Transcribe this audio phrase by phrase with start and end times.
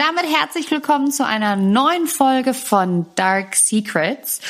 [0.00, 4.40] Damit herzlich willkommen zu einer neuen Folge von Dark Secrets.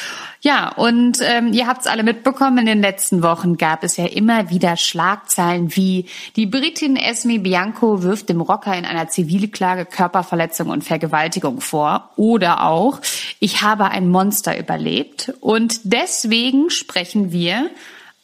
[0.43, 4.07] Ja, und ähm, ihr habt es alle mitbekommen, in den letzten Wochen gab es ja
[4.07, 10.69] immer wieder Schlagzeilen wie die Britin Esme Bianco wirft dem Rocker in einer Zivilklage Körperverletzung
[10.69, 12.11] und Vergewaltigung vor.
[12.15, 13.01] Oder auch,
[13.41, 15.33] ich habe ein Monster überlebt.
[15.41, 17.71] Und deswegen sprechen wir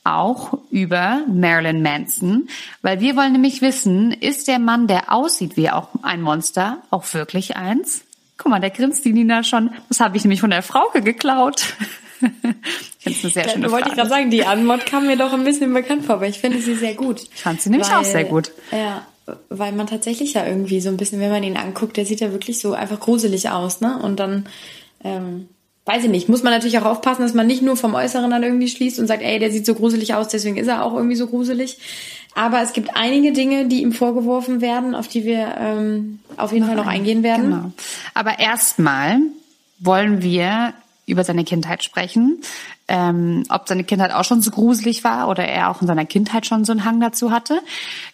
[0.07, 2.49] auch über Marilyn Manson,
[2.83, 7.13] weil wir wollen nämlich wissen, ist der Mann, der aussieht wie auch ein Monster, auch
[7.13, 8.05] wirklich eins?
[8.39, 9.71] Guck mal, der grinst die Nina schon.
[9.89, 11.75] Das habe ich nämlich von der Frauke geklaut.
[13.05, 15.73] ich eine sehr schöne Wollte ich gerade sagen, die Anmod kam mir doch ein bisschen
[15.73, 17.23] bekannt vor, aber ich finde sie sehr gut.
[17.35, 18.53] Ich fand sie nämlich weil, auch sehr gut.
[18.71, 19.07] Ja,
[19.49, 22.33] weil man tatsächlich ja irgendwie so ein bisschen, wenn man ihn anguckt, der sieht ja
[22.33, 23.99] wirklich so einfach gruselig aus, ne?
[23.99, 24.47] Und dann
[25.03, 25.49] ähm,
[25.87, 28.43] weiß ich nicht, muss man natürlich auch aufpassen, dass man nicht nur vom Äußeren dann
[28.43, 31.17] irgendwie schließt und sagt, ey, der sieht so gruselig aus, deswegen ist er auch irgendwie
[31.17, 31.79] so gruselig.
[32.35, 36.67] Aber es gibt einige Dinge, die ihm vorgeworfen werden, auf die wir ähm, auf jeden
[36.67, 37.45] Fall noch eingehen werden.
[37.45, 37.73] Genau.
[38.13, 39.21] Aber erstmal
[39.79, 40.75] wollen wir
[41.07, 42.41] über seine Kindheit sprechen
[42.89, 46.47] ähm, ob seine Kindheit auch schon so gruselig war oder er auch in seiner Kindheit
[46.47, 47.61] schon so einen Hang dazu hatte.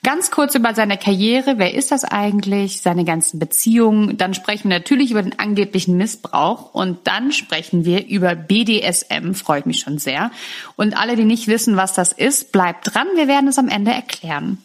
[0.03, 1.59] Ganz kurz über seine Karriere.
[1.59, 2.81] Wer ist das eigentlich?
[2.81, 4.17] Seine ganzen Beziehungen.
[4.17, 9.34] Dann sprechen wir natürlich über den angeblichen Missbrauch und dann sprechen wir über BDSM.
[9.34, 10.31] Freut mich schon sehr.
[10.77, 13.09] Und alle, die nicht wissen, was das ist, bleibt dran.
[13.14, 14.59] Wir werden es am Ende erklären.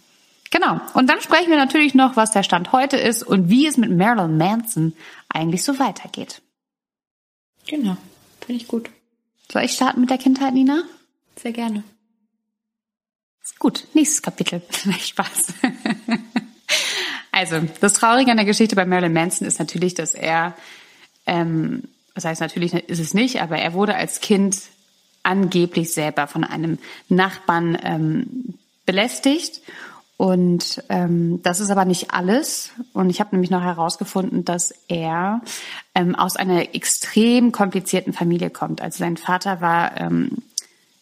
[0.52, 0.80] Genau.
[0.94, 3.92] Und dann sprechen wir natürlich noch, was der Stand heute ist und wie es mit
[3.92, 4.94] Marilyn Manson
[5.28, 6.42] eigentlich so weitergeht.
[7.68, 7.98] Genau.
[8.40, 8.90] Finde ich gut.
[9.52, 10.84] Soll ich starten mit der Kindheit, Nina?
[11.42, 11.84] Sehr gerne.
[13.60, 14.62] Gut, nächstes Kapitel.
[15.00, 15.54] Spaß.
[17.32, 20.56] also, das Traurige an der Geschichte bei Marilyn Manson ist natürlich, dass er,
[21.26, 24.60] ähm, das heißt natürlich ist es nicht, aber er wurde als Kind
[25.24, 26.78] angeblich selber von einem
[27.10, 29.62] Nachbarn ähm, belästigt
[30.18, 32.72] und ähm, das ist aber nicht alles.
[32.92, 35.42] Und ich habe nämlich noch herausgefunden, dass er
[35.94, 38.82] ähm, aus einer extrem komplizierten Familie kommt.
[38.82, 40.40] Also sein Vater war ähm,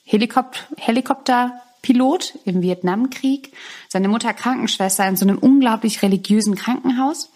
[0.03, 3.53] Helikop Helikopterpilot im Vietnamkrieg,
[3.87, 7.31] seine Mutter Krankenschwester in so einem unglaublich religiösen Krankenhaus.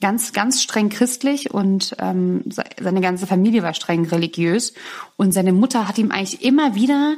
[0.00, 4.74] Ganz, ganz streng christlich und ähm, seine ganze Familie war streng religiös.
[5.16, 7.16] Und seine Mutter hat ihm eigentlich immer wieder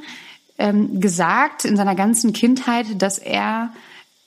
[0.59, 3.73] ähm, gesagt in seiner ganzen Kindheit, dass er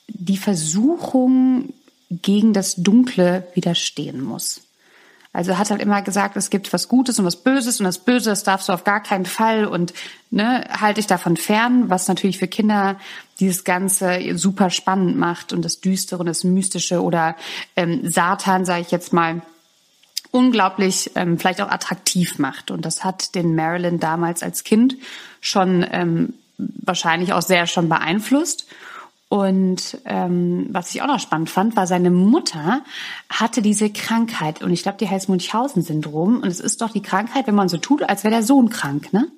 [0.08, 1.72] die Versuchung
[2.10, 4.62] gegen das Dunkle widerstehen muss.
[5.34, 8.28] Also hat halt immer gesagt, es gibt was Gutes und was Böses und das Böse,
[8.28, 9.94] das darfst du auf gar keinen Fall und
[10.30, 12.98] ne, halte dich davon fern, was natürlich für Kinder
[13.40, 17.34] dieses Ganze super spannend macht und das Düstere und das Mystische oder
[17.76, 19.40] ähm, Satan, sage ich jetzt mal,
[20.32, 22.70] unglaublich ähm, vielleicht auch attraktiv macht.
[22.70, 24.96] Und das hat den Marilyn damals als Kind
[25.40, 28.66] schon ähm, wahrscheinlich auch sehr schon beeinflusst.
[29.32, 32.82] Und ähm, was ich auch noch spannend fand, war seine Mutter
[33.30, 37.46] hatte diese Krankheit und ich glaube, die heißt Munchausen-Syndrom und es ist doch die Krankheit,
[37.46, 39.28] wenn man so tut, als wäre der Sohn krank, ne?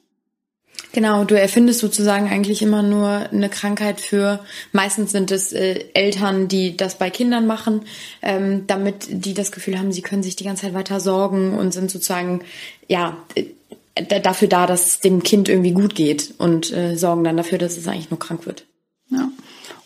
[0.91, 4.41] Genau, du erfindest sozusagen eigentlich immer nur eine Krankheit für,
[4.73, 7.83] meistens sind es äh, Eltern, die das bei Kindern machen,
[8.21, 11.73] ähm, damit die das Gefühl haben, sie können sich die ganze Zeit weiter sorgen und
[11.73, 12.41] sind sozusagen,
[12.89, 17.37] ja, äh, dafür da, dass es dem Kind irgendwie gut geht und äh, sorgen dann
[17.37, 18.65] dafür, dass es eigentlich nur krank wird.
[19.11, 19.29] Ja.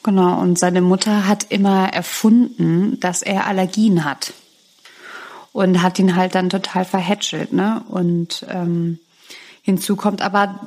[0.03, 4.32] Genau, und seine Mutter hat immer erfunden, dass er Allergien hat.
[5.53, 7.82] Und hat ihn halt dann total verhätschelt, ne?
[7.88, 9.00] Und ähm,
[9.62, 10.60] hinzu kommt aber,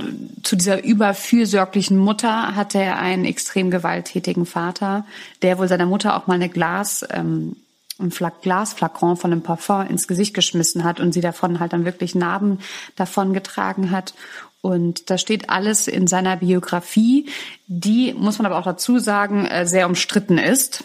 [0.43, 5.05] zu dieser überfürsorglichen Mutter hatte er einen extrem gewalttätigen Vater,
[5.41, 7.55] der wohl seiner Mutter auch mal eine Glas, ähm,
[7.99, 8.11] ein
[8.41, 12.59] Glasflakon von einem Parfum ins Gesicht geschmissen hat und sie davon halt dann wirklich Narben
[12.95, 14.13] davon getragen hat.
[14.61, 17.27] Und das steht alles in seiner Biografie,
[17.67, 20.83] die, muss man aber auch dazu sagen, äh, sehr umstritten ist.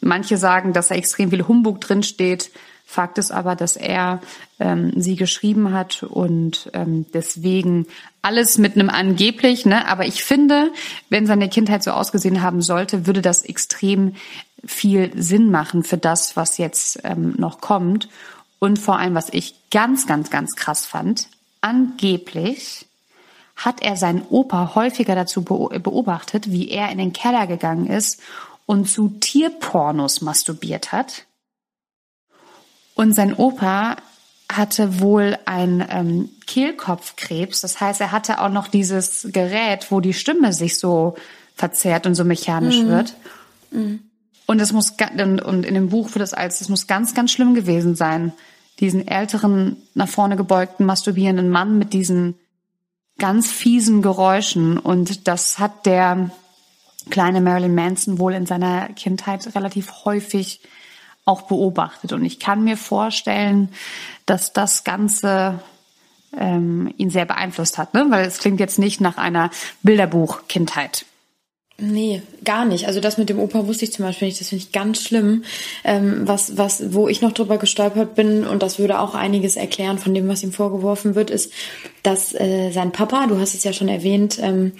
[0.00, 2.50] Manche sagen, dass da extrem viel Humbug drinsteht.
[2.88, 4.20] Fakt ist aber, dass er
[4.60, 7.86] ähm, sie geschrieben hat und ähm, deswegen
[8.22, 9.88] alles mit einem angeblich, ne?
[9.88, 10.70] Aber ich finde,
[11.08, 14.14] wenn seine Kindheit so ausgesehen haben sollte, würde das extrem
[14.64, 18.08] viel Sinn machen für das, was jetzt ähm, noch kommt.
[18.60, 21.28] Und vor allem, was ich ganz, ganz, ganz krass fand,
[21.60, 22.85] angeblich
[23.56, 28.20] hat er seinen Opa häufiger dazu beobachtet, wie er in den Keller gegangen ist
[28.66, 31.24] und zu Tierpornos masturbiert hat.
[32.94, 33.96] Und sein Opa
[34.50, 37.62] hatte wohl ein ähm, Kehlkopfkrebs.
[37.62, 41.16] Das heißt, er hatte auch noch dieses Gerät, wo die Stimme sich so
[41.54, 42.88] verzerrt und so mechanisch mhm.
[42.88, 43.14] wird.
[43.70, 44.00] Mhm.
[44.46, 47.54] Und es muss und in dem Buch wird es als es muss ganz ganz schlimm
[47.54, 48.32] gewesen sein,
[48.78, 52.36] diesen älteren nach vorne gebeugten masturbierenden Mann mit diesen
[53.18, 54.78] ganz fiesen Geräuschen.
[54.78, 56.30] Und das hat der
[57.10, 60.60] kleine Marilyn Manson wohl in seiner Kindheit relativ häufig
[61.24, 62.12] auch beobachtet.
[62.12, 63.70] Und ich kann mir vorstellen,
[64.26, 65.60] dass das Ganze
[66.36, 68.06] ähm, ihn sehr beeinflusst hat, ne?
[68.08, 69.50] weil es klingt jetzt nicht nach einer
[69.82, 71.06] Bilderbuch-Kindheit.
[71.78, 72.86] Nee, gar nicht.
[72.86, 74.40] Also das mit dem Opa wusste ich zum Beispiel nicht.
[74.40, 75.44] Das finde ich ganz schlimm.
[75.84, 79.98] Ähm, was, was, wo ich noch drüber gestolpert bin, und das würde auch einiges erklären
[79.98, 81.52] von dem, was ihm vorgeworfen wird, ist,
[82.02, 84.72] dass äh, sein Papa, du hast es ja schon erwähnt, ähm,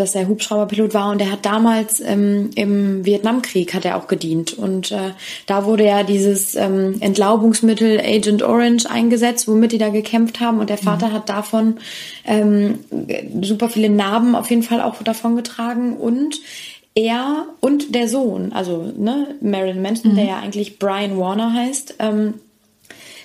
[0.00, 4.54] dass er Hubschrauberpilot war und er hat damals ähm, im Vietnamkrieg hat er auch gedient
[4.54, 5.12] und äh,
[5.46, 10.70] da wurde ja dieses ähm, Entlaubungsmittel Agent Orange eingesetzt, womit die da gekämpft haben und
[10.70, 11.12] der Vater mhm.
[11.12, 11.76] hat davon
[12.24, 12.80] ähm,
[13.42, 16.40] super viele Narben auf jeden Fall auch davon getragen und
[16.94, 20.16] er und der Sohn, also ne, Marilyn Manson, mhm.
[20.16, 22.34] der ja eigentlich Brian Warner heißt, ähm,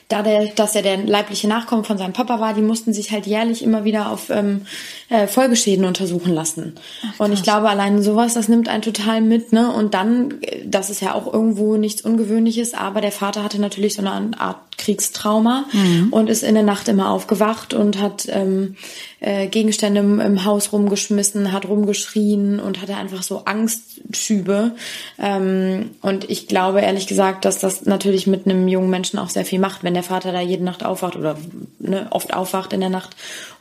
[0.08, 3.26] da der, dass er der leibliche Nachkommen von seinem Papa war, die mussten sich halt
[3.26, 4.68] jährlich immer wieder auf ähm,
[5.10, 6.76] äh, Folgeschäden untersuchen lassen.
[7.04, 9.72] Ach, und ich glaube, allein sowas, das nimmt einen total mit, ne?
[9.72, 10.36] Und dann,
[10.66, 14.58] das ist ja auch irgendwo nichts Ungewöhnliches, aber der Vater hatte natürlich so eine Art
[14.78, 16.08] Kriegstrauma mhm.
[16.12, 18.76] und ist in der Nacht immer aufgewacht und hat ähm,
[19.20, 24.76] äh, Gegenstände im, im, Haus rumgeschmissen, hat rumgeschrien und hatte einfach so Angstschübe.
[25.18, 29.46] Ähm, und ich glaube ehrlich gesagt, dass das natürlich mit einem jungen Menschen auch sehr
[29.46, 31.38] viel macht, wenn der Vater da jede Nacht aufwacht oder
[31.80, 33.16] ne, oft aufwacht in der Nacht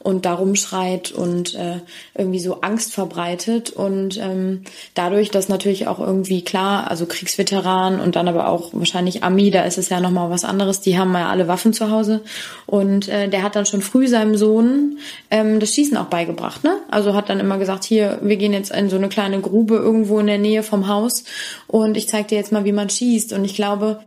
[0.04, 1.80] und da rumschreit und äh,
[2.14, 3.70] irgendwie so Angst verbreitet.
[3.70, 4.62] Und ähm,
[4.92, 9.62] dadurch, dass natürlich auch irgendwie klar, also Kriegsveteran und dann aber auch wahrscheinlich Ami, da
[9.62, 12.20] ist es ja nochmal was anderes, die haben ja alle Waffen zu Hause.
[12.66, 14.98] Und äh, der hat dann schon früh seinem Sohn
[15.30, 16.64] ähm, das Schießen auch beigebracht.
[16.64, 16.76] Ne?
[16.90, 20.18] Also hat dann immer gesagt, hier, wir gehen jetzt in so eine kleine Grube irgendwo
[20.18, 21.24] in der Nähe vom Haus
[21.66, 23.32] und ich zeige dir jetzt mal, wie man schießt.
[23.32, 24.00] Und ich glaube,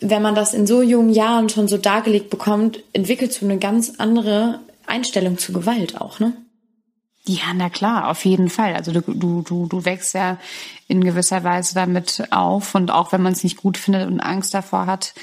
[0.00, 3.94] wenn man das in so jungen Jahren schon so dargelegt bekommt, entwickelt so eine ganz
[3.98, 6.34] andere Einstellung zu Gewalt auch, ne?
[7.26, 8.74] Ja, na klar, auf jeden Fall.
[8.74, 10.38] Also du, du, du, du wächst ja
[10.88, 14.52] in gewisser Weise damit auf und auch wenn man es nicht gut findet und Angst
[14.52, 15.14] davor hat,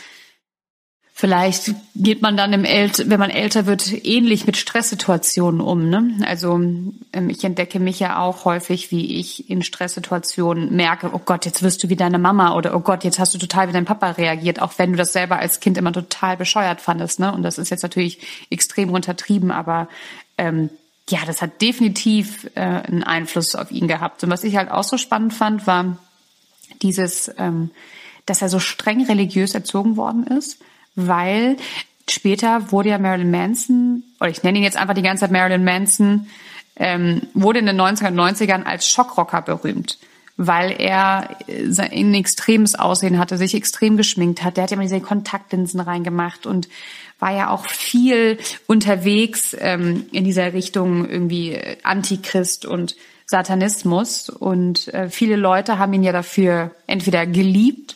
[1.21, 5.87] vielleicht geht man dann im Ält wenn man älter wird, ähnlich mit Stresssituationen um.
[5.87, 6.15] Ne?
[6.25, 11.45] Also ähm, ich entdecke mich ja auch häufig, wie ich in Stresssituationen merke, oh Gott,
[11.45, 13.85] jetzt wirst du wie deine Mama oder oh Gott, jetzt hast du total wie dein
[13.85, 17.19] Papa reagiert, auch wenn du das selber als Kind immer total bescheuert fandest.
[17.19, 17.31] Ne?
[17.31, 19.89] Und das ist jetzt natürlich extrem untertrieben, aber
[20.39, 20.71] ähm,
[21.07, 24.23] ja, das hat definitiv äh, einen Einfluss auf ihn gehabt.
[24.23, 25.99] Und was ich halt auch so spannend fand, war
[26.81, 27.69] dieses, ähm,
[28.25, 30.57] dass er so streng religiös erzogen worden ist
[30.95, 31.57] weil
[32.09, 35.63] später wurde ja Marilyn Manson, oder ich nenne ihn jetzt einfach die ganze Zeit Marilyn
[35.63, 36.27] Manson,
[36.75, 39.99] ähm, wurde in den 1990ern als Schockrocker berühmt,
[40.37, 44.57] weil er äh, ein extremes Aussehen hatte, sich extrem geschminkt hat.
[44.57, 46.69] Der hat ja immer diese Kontaktlinsen reingemacht und
[47.19, 52.95] war ja auch viel unterwegs ähm, in dieser Richtung irgendwie Antichrist und
[53.27, 54.29] Satanismus.
[54.29, 57.95] Und äh, viele Leute haben ihn ja dafür entweder geliebt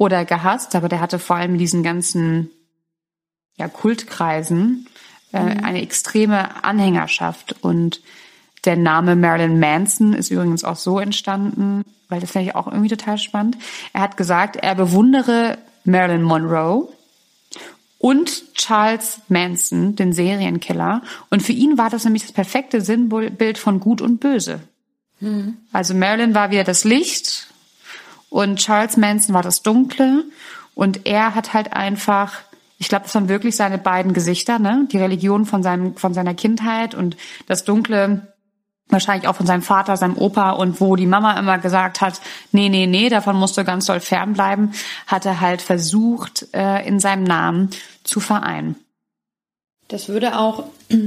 [0.00, 2.48] oder gehasst, aber der hatte vor allem in diesen ganzen
[3.58, 4.86] ja, Kultkreisen
[5.34, 5.62] äh, mhm.
[5.62, 7.56] eine extreme Anhängerschaft.
[7.60, 8.00] Und
[8.64, 12.88] der Name Marilyn Manson ist übrigens auch so entstanden, weil das finde ich auch irgendwie
[12.88, 13.58] total spannend.
[13.92, 16.88] Er hat gesagt, er bewundere Marilyn Monroe
[17.98, 21.02] und Charles Manson, den Serienkiller.
[21.28, 24.60] Und für ihn war das nämlich das perfekte Sinnbild von Gut und Böse.
[25.20, 25.58] Mhm.
[25.72, 27.50] Also Marilyn war wieder das Licht
[28.30, 30.24] und Charles Manson war das Dunkle
[30.74, 32.38] und er hat halt einfach,
[32.78, 34.88] ich glaube, das waren wirklich seine beiden Gesichter, ne?
[34.90, 38.32] Die Religion von seinem von seiner Kindheit und das Dunkle
[38.88, 42.20] wahrscheinlich auch von seinem Vater, seinem Opa und wo die Mama immer gesagt hat,
[42.52, 44.72] nee, nee, nee, davon musst du ganz doll fernbleiben,
[45.06, 47.70] hat er halt versucht, äh, in seinem Namen
[48.04, 48.76] zu vereinen.
[49.90, 50.64] Das würde auch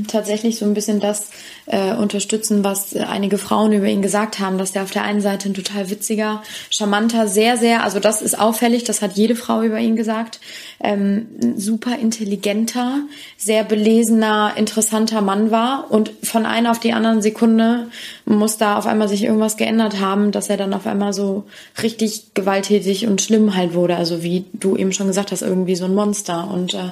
[0.08, 1.32] tatsächlich so ein bisschen das
[1.66, 5.50] äh, unterstützen, was einige Frauen über ihn gesagt haben, dass er auf der einen Seite
[5.50, 9.80] ein total witziger, charmanter, sehr, sehr, also das ist auffällig, das hat jede Frau über
[9.80, 10.40] ihn gesagt,
[10.82, 13.00] ähm, super intelligenter,
[13.38, 17.88] sehr belesener, interessanter Mann war und von einer auf die anderen Sekunde
[18.26, 21.46] muss da auf einmal sich irgendwas geändert haben, dass er dann auf einmal so
[21.82, 25.86] richtig gewalttätig und schlimm halt wurde, also wie du eben schon gesagt hast, irgendwie so
[25.86, 26.50] ein Monster.
[26.52, 26.92] Und äh,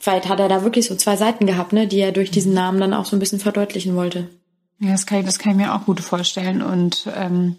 [0.00, 2.80] Vielleicht hat er da wirklich so zwei Seiten gehabt, ne, die er durch diesen Namen
[2.80, 4.28] dann auch so ein bisschen verdeutlichen wollte.
[4.78, 6.62] Ja, das kann ich, das kann ich mir auch gut vorstellen.
[6.62, 7.56] Und ähm,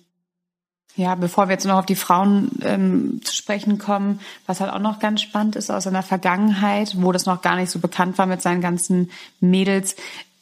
[0.95, 4.79] ja, bevor wir jetzt noch auf die Frauen ähm, zu sprechen kommen, was halt auch
[4.79, 8.25] noch ganz spannend ist aus seiner Vergangenheit, wo das noch gar nicht so bekannt war
[8.25, 9.95] mit seinen ganzen Mädels,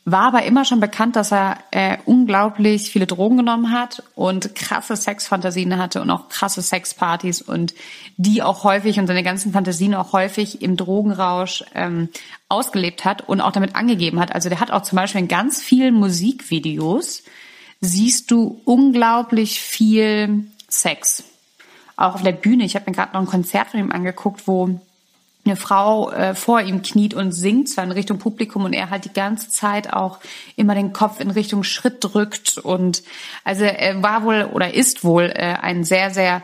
[0.06, 4.96] war aber immer schon bekannt, dass er äh, unglaublich viele Drogen genommen hat und krasse
[4.96, 7.74] Sexfantasien hatte und auch krasse Sexpartys und
[8.18, 12.10] die auch häufig und seine ganzen Fantasien auch häufig im Drogenrausch ähm,
[12.48, 14.34] ausgelebt hat und auch damit angegeben hat.
[14.34, 17.24] Also der hat auch zum Beispiel in ganz vielen Musikvideos
[17.82, 21.24] siehst du unglaublich viel Sex.
[21.96, 22.63] auch auf der Bühne.
[22.63, 24.79] Ich habe mir gerade noch ein Konzert von ihm angeguckt, wo
[25.50, 29.06] eine Frau äh, vor ihm kniet und singt, zwar in Richtung Publikum und er halt
[29.06, 30.20] die ganze Zeit auch
[30.56, 33.03] immer den Kopf in Richtung Schritt drückt und
[33.44, 36.41] also er war wohl oder ist wohl äh, ein sehr, sehr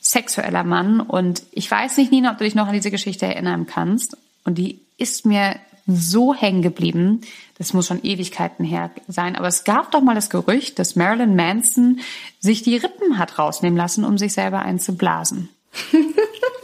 [0.00, 3.66] sexueller Mann und ich weiß nicht, Nina, ob du dich noch an diese Geschichte erinnern
[3.66, 5.56] kannst und die ist mir
[5.86, 7.22] so hängen geblieben.
[7.58, 9.36] Das muss schon Ewigkeiten her sein.
[9.36, 12.00] Aber es gab doch mal das Gerücht, dass Marilyn Manson
[12.40, 15.48] sich die Rippen hat rausnehmen lassen, um sich selber einzublasen.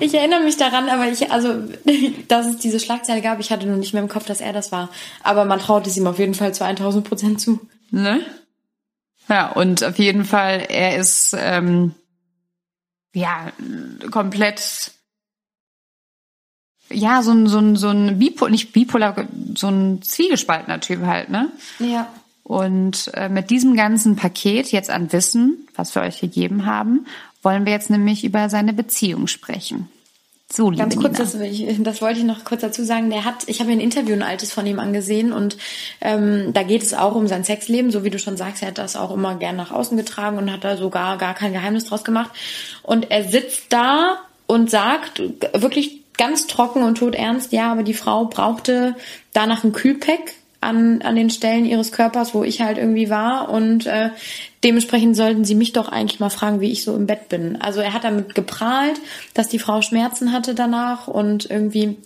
[0.00, 1.54] Ich erinnere mich daran, aber ich, also,
[2.28, 4.72] dass es diese Schlagzeile gab, ich hatte nur nicht mehr im Kopf, dass er das
[4.72, 4.88] war.
[5.22, 7.60] Aber man traut es ihm auf jeden Fall zu 1000 Prozent zu.
[7.90, 8.22] Ne?
[9.28, 11.94] Ja, und auf jeden Fall, er ist, ähm,
[13.14, 13.52] ja,
[14.10, 14.92] komplett,
[16.90, 21.28] ja, so ein, so ein, so ein Bipolar, nicht Bipolar, so ein zwiegespaltener Typ halt,
[21.28, 21.50] ne?
[21.78, 22.12] Ja.
[22.42, 27.06] Und äh, mit diesem ganzen Paket jetzt an Wissen, was wir euch gegeben haben,
[27.42, 29.88] wollen wir jetzt nämlich über seine Beziehung sprechen.
[30.52, 31.36] So, liebe Ganz kurz, das,
[31.78, 33.08] das, wollte ich noch kurz dazu sagen.
[33.10, 35.56] Der hat, ich habe mir ein Interview ein altes von ihm angesehen und
[36.00, 38.62] ähm, da geht es auch um sein Sexleben, so wie du schon sagst.
[38.62, 41.52] Er hat das auch immer gern nach außen getragen und hat da sogar gar kein
[41.52, 42.32] Geheimnis draus gemacht.
[42.82, 44.18] Und er sitzt da
[44.48, 45.22] und sagt
[45.54, 48.96] wirklich ganz trocken und todernst, ja, aber die Frau brauchte
[49.32, 53.48] danach ein Kühlpack an, an den Stellen ihres Körpers, wo ich halt irgendwie war.
[53.48, 54.10] Und äh,
[54.62, 57.60] dementsprechend sollten sie mich doch eigentlich mal fragen, wie ich so im Bett bin.
[57.60, 59.00] Also er hat damit geprahlt,
[59.34, 61.96] dass die Frau Schmerzen hatte danach und irgendwie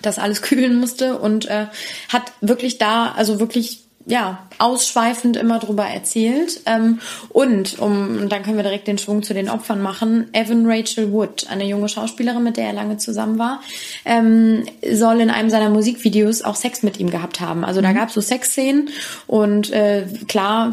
[0.00, 1.66] das alles kühlen musste und äh,
[2.08, 6.60] hat wirklich da, also wirklich ja, ausschweifend immer drüber erzählt.
[6.66, 10.66] Ähm, und, um, und dann können wir direkt den Schwung zu den Opfern machen, Evan
[10.66, 13.60] Rachel Wood, eine junge Schauspielerin, mit der er lange zusammen war,
[14.04, 17.64] ähm, soll in einem seiner Musikvideos auch Sex mit ihm gehabt haben.
[17.64, 17.94] Also da mhm.
[17.94, 18.90] gab es so Sexszenen
[19.26, 20.72] und äh, klar,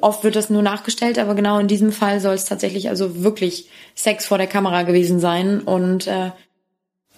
[0.00, 3.68] oft wird das nur nachgestellt, aber genau in diesem Fall soll es tatsächlich also wirklich
[3.94, 5.60] Sex vor der Kamera gewesen sein.
[5.60, 6.30] Und äh,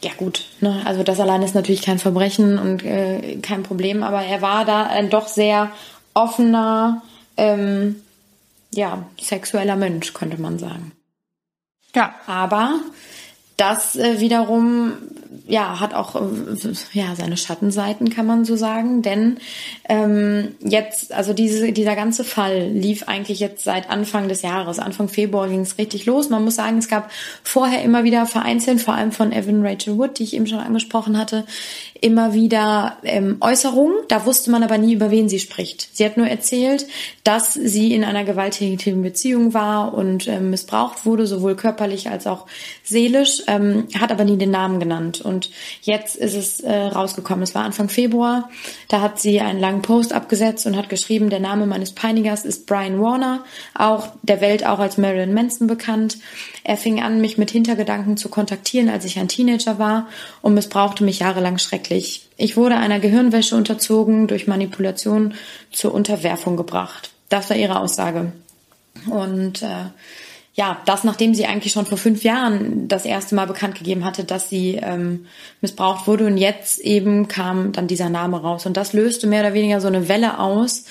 [0.03, 0.83] ja gut, ne?
[0.85, 4.85] also das allein ist natürlich kein Verbrechen und äh, kein Problem, aber er war da
[4.85, 5.71] ein doch sehr
[6.15, 7.03] offener,
[7.37, 8.03] ähm,
[8.73, 10.93] ja, sexueller Mensch, könnte man sagen.
[11.95, 12.15] Ja.
[12.27, 12.81] Aber
[13.57, 14.93] das äh, wiederum
[15.47, 19.39] ja hat auch äh, ja seine Schattenseiten kann man so sagen denn
[19.89, 25.09] ähm, jetzt also diese dieser ganze Fall lief eigentlich jetzt seit Anfang des Jahres Anfang
[25.09, 27.11] Februar ging es richtig los man muss sagen es gab
[27.45, 31.17] vorher immer wieder vereinzelt vor allem von Evan Rachel Wood die ich eben schon angesprochen
[31.17, 31.45] hatte
[32.01, 33.95] immer wieder ähm, Äußerungen.
[34.09, 35.89] Da wusste man aber nie, über wen sie spricht.
[35.93, 36.87] Sie hat nur erzählt,
[37.25, 42.47] dass sie in einer gewalttätigen Beziehung war und ähm, missbraucht wurde, sowohl körperlich als auch
[42.83, 45.20] seelisch, ähm, hat aber nie den Namen genannt.
[45.21, 45.51] Und
[45.83, 47.43] jetzt ist es äh, rausgekommen.
[47.43, 48.51] Es war Anfang Februar.
[48.89, 52.67] Da hat sie einen langen Post abgesetzt und hat geschrieben, der Name meines Peinigers ist
[52.67, 56.19] Brian Warner, auch der Welt auch als Marilyn Manson bekannt.
[56.65, 60.09] Er fing an, mich mit Hintergedanken zu kontaktieren, als ich ein Teenager war
[60.43, 62.29] und missbrauchte mich jahrelang schrecklich.
[62.37, 65.35] Ich wurde einer Gehirnwäsche unterzogen, durch Manipulation
[65.71, 67.11] zur Unterwerfung gebracht.
[67.29, 68.33] Das war ihre Aussage.
[69.09, 69.87] Und äh,
[70.61, 74.25] ja, das nachdem sie eigentlich schon vor fünf Jahren das erste Mal bekannt gegeben hatte,
[74.25, 75.25] dass sie ähm,
[75.63, 78.67] missbraucht wurde und jetzt eben kam dann dieser Name raus.
[78.67, 80.85] Und das löste mehr oder weniger so eine Welle aus,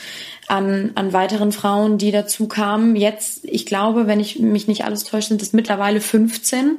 [0.50, 2.96] an, an weiteren Frauen, die dazu kamen.
[2.96, 6.78] Jetzt, ich glaube, wenn ich mich nicht alles täusche, sind es mittlerweile 15.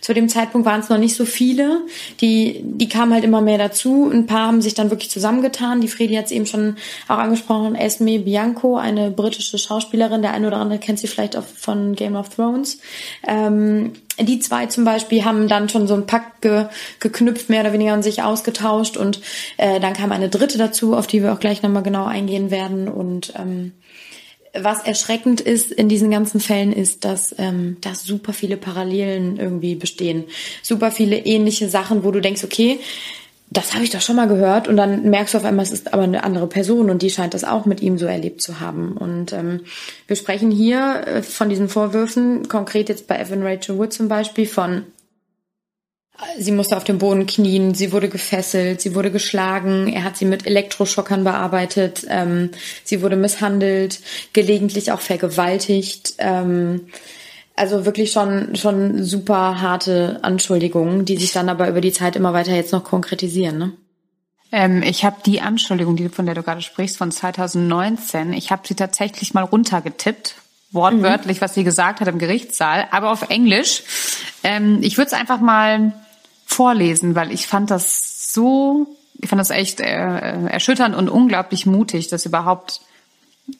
[0.00, 1.80] Zu dem Zeitpunkt waren es noch nicht so viele.
[2.20, 4.08] Die, die kamen halt immer mehr dazu.
[4.08, 5.80] Ein paar haben sich dann wirklich zusammengetan.
[5.80, 6.76] Die Fredi hat es eben schon
[7.08, 7.74] auch angesprochen.
[7.74, 10.22] Esme Bianco, eine britische Schauspielerin.
[10.22, 12.78] Der eine oder andere kennt sie vielleicht auch von Game of Thrones.
[13.26, 16.66] Ähm, die zwei zum Beispiel haben dann schon so einen Pakt ge,
[17.00, 19.20] geknüpft, mehr oder weniger und sich ausgetauscht und
[19.56, 22.88] äh, dann kam eine dritte dazu, auf die wir auch gleich nochmal genau eingehen werden
[22.88, 23.72] und ähm,
[24.54, 29.74] was erschreckend ist in diesen ganzen Fällen ist, dass ähm, da super viele Parallelen irgendwie
[29.74, 30.24] bestehen.
[30.62, 32.80] Super viele ähnliche Sachen, wo du denkst, okay,
[33.50, 35.92] das habe ich doch schon mal gehört und dann merkst du auf einmal, es ist
[35.94, 38.92] aber eine andere Person und die scheint das auch mit ihm so erlebt zu haben.
[38.92, 39.60] Und ähm,
[40.06, 44.46] wir sprechen hier äh, von diesen Vorwürfen, konkret jetzt bei Evan Rachel Wood zum Beispiel,
[44.46, 44.84] von
[46.36, 50.24] Sie musste auf dem Boden knien, sie wurde gefesselt, sie wurde geschlagen, er hat sie
[50.24, 52.50] mit Elektroschockern bearbeitet, ähm,
[52.82, 54.00] sie wurde misshandelt,
[54.32, 56.14] gelegentlich auch vergewaltigt.
[56.18, 56.88] Ähm,
[57.58, 62.32] also wirklich schon, schon super harte Anschuldigungen, die sich dann aber über die Zeit immer
[62.32, 63.72] weiter jetzt noch konkretisieren, ne?
[64.50, 68.66] Ähm, ich habe die Anschuldigung, die, von der du gerade sprichst, von 2019, ich habe
[68.66, 70.36] sie tatsächlich mal runtergetippt,
[70.70, 71.40] wortwörtlich, mhm.
[71.42, 73.82] was sie gesagt hat im Gerichtssaal, aber auf Englisch.
[74.42, 75.92] Ähm, ich würde es einfach mal
[76.46, 78.86] vorlesen, weil ich fand das so,
[79.20, 82.80] ich fand das echt äh, erschütternd und unglaublich mutig, das überhaupt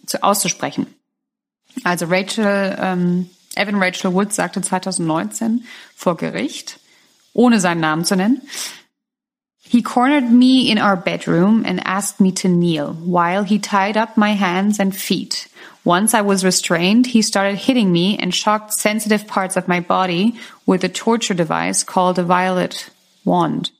[0.07, 0.87] zu, auszusprechen.
[1.85, 5.65] Also Rachel ähm, Evan Rachel Wood sagte 2019
[5.97, 6.79] vor Gericht,
[7.35, 8.43] ohne seinen Namen zu nennen,
[9.71, 14.17] He cornered me in our bedroom and asked me to kneel while he tied up
[14.17, 15.49] my hands and feet.
[15.85, 20.39] Once I was restrained, he started hitting me and shocked sensitive parts of my body
[20.65, 22.89] with a torture device called a violet
[23.27, 23.71] wand.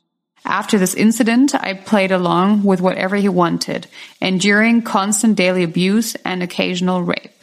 [0.45, 3.87] After this incident, I played along with whatever he wanted,
[4.21, 7.38] enduring constant daily abuse and occasional rape.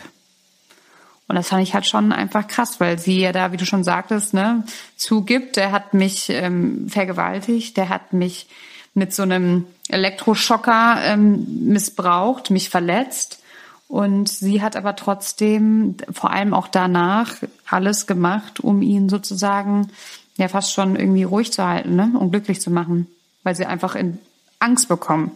[1.28, 3.82] Und das fand ich halt schon einfach krass, weil sie ja da, wie du schon
[3.82, 4.64] sagtest, ne,
[4.96, 8.46] zugibt, der hat mich ähm, vergewaltigt, der hat mich
[8.94, 13.42] mit so einem Elektroschocker ähm, missbraucht, mich verletzt.
[13.88, 17.34] Und sie hat aber trotzdem, vor allem auch danach,
[17.68, 19.88] alles gemacht, um ihn sozusagen
[20.36, 23.06] ja fast schon irgendwie ruhig zu halten, ne, und glücklich zu machen,
[23.42, 24.18] weil sie einfach in
[24.58, 25.32] Angst bekommen.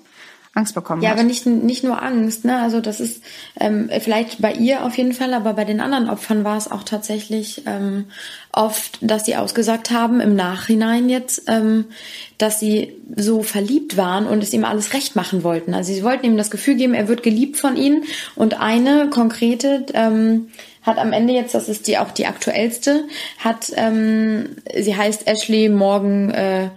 [0.53, 1.19] Angst bekommen ja, hat.
[1.19, 2.61] aber nicht, nicht nur Angst, ne?
[2.61, 3.23] Also das ist
[3.61, 6.83] ähm, vielleicht bei ihr auf jeden Fall, aber bei den anderen Opfern war es auch
[6.83, 8.07] tatsächlich ähm,
[8.53, 11.85] oft, dass sie ausgesagt haben im Nachhinein jetzt, ähm,
[12.37, 15.73] dass sie so verliebt waren und es ihm alles recht machen wollten.
[15.73, 18.03] Also sie wollten ihm das Gefühl geben, er wird geliebt von ihnen.
[18.35, 20.49] Und eine konkrete ähm,
[20.83, 23.05] hat am Ende jetzt, das ist die auch die aktuellste,
[23.39, 26.31] hat ähm, sie heißt Ashley Morgan.
[26.31, 26.71] Äh,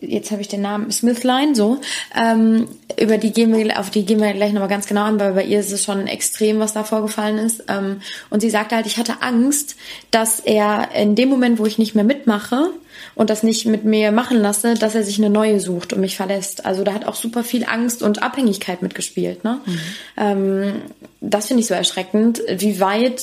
[0.00, 1.80] jetzt habe ich den Namen, Smithline, so,
[2.16, 2.68] ähm,
[3.00, 5.44] über die gehen wir, auf die gehen wir gleich nochmal ganz genau an, weil bei
[5.44, 7.64] ihr ist es schon extrem, was da vorgefallen ist.
[7.68, 8.00] Ähm,
[8.30, 9.76] und sie sagte halt, ich hatte Angst,
[10.10, 12.70] dass er in dem Moment, wo ich nicht mehr mitmache
[13.14, 16.16] und das nicht mit mir machen lasse, dass er sich eine neue sucht und mich
[16.16, 16.64] verlässt.
[16.64, 19.42] Also da hat auch super viel Angst und Abhängigkeit mitgespielt.
[19.42, 19.60] Ne?
[19.64, 19.80] Mhm.
[20.16, 20.72] Ähm,
[21.20, 23.22] das finde ich so erschreckend, wie weit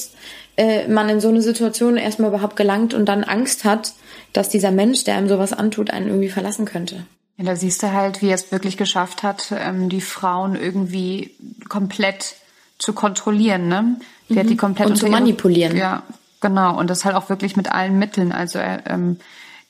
[0.58, 3.93] äh, man in so eine Situation erstmal überhaupt gelangt und dann Angst hat,
[4.34, 7.06] dass dieser Mensch, der einem sowas antut, einen irgendwie verlassen könnte.
[7.38, 11.32] Ja, da siehst du halt, wie er es wirklich geschafft hat, ähm, die Frauen irgendwie
[11.70, 12.36] komplett
[12.77, 13.98] zu kontrollieren, ne?
[14.29, 14.40] Die mhm.
[14.40, 15.77] hat die komplett und zu manipulieren.
[15.77, 16.03] Ja,
[16.40, 16.77] genau.
[16.77, 18.32] Und das halt auch wirklich mit allen Mitteln.
[18.32, 19.18] Also er, ähm,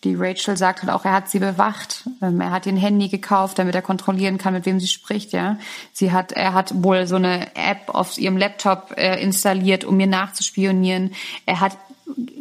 [0.04, 2.04] die Rachel sagt halt auch, er hat sie bewacht.
[2.22, 5.32] Ähm, er hat ihr ein Handy gekauft, damit er kontrollieren kann, mit wem sie spricht,
[5.32, 5.58] ja.
[5.94, 10.08] Sie hat, er hat wohl so eine App auf ihrem Laptop äh, installiert, um mir
[10.08, 11.14] nachzuspionieren.
[11.46, 11.78] Er hat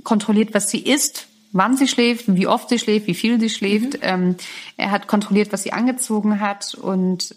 [0.04, 3.94] kontrolliert, was sie isst, wann sie schläft, wie oft sie schläft, wie viel sie schläft.
[3.94, 4.00] Mhm.
[4.02, 4.36] Ähm,
[4.76, 7.34] er hat kontrolliert, was sie angezogen hat und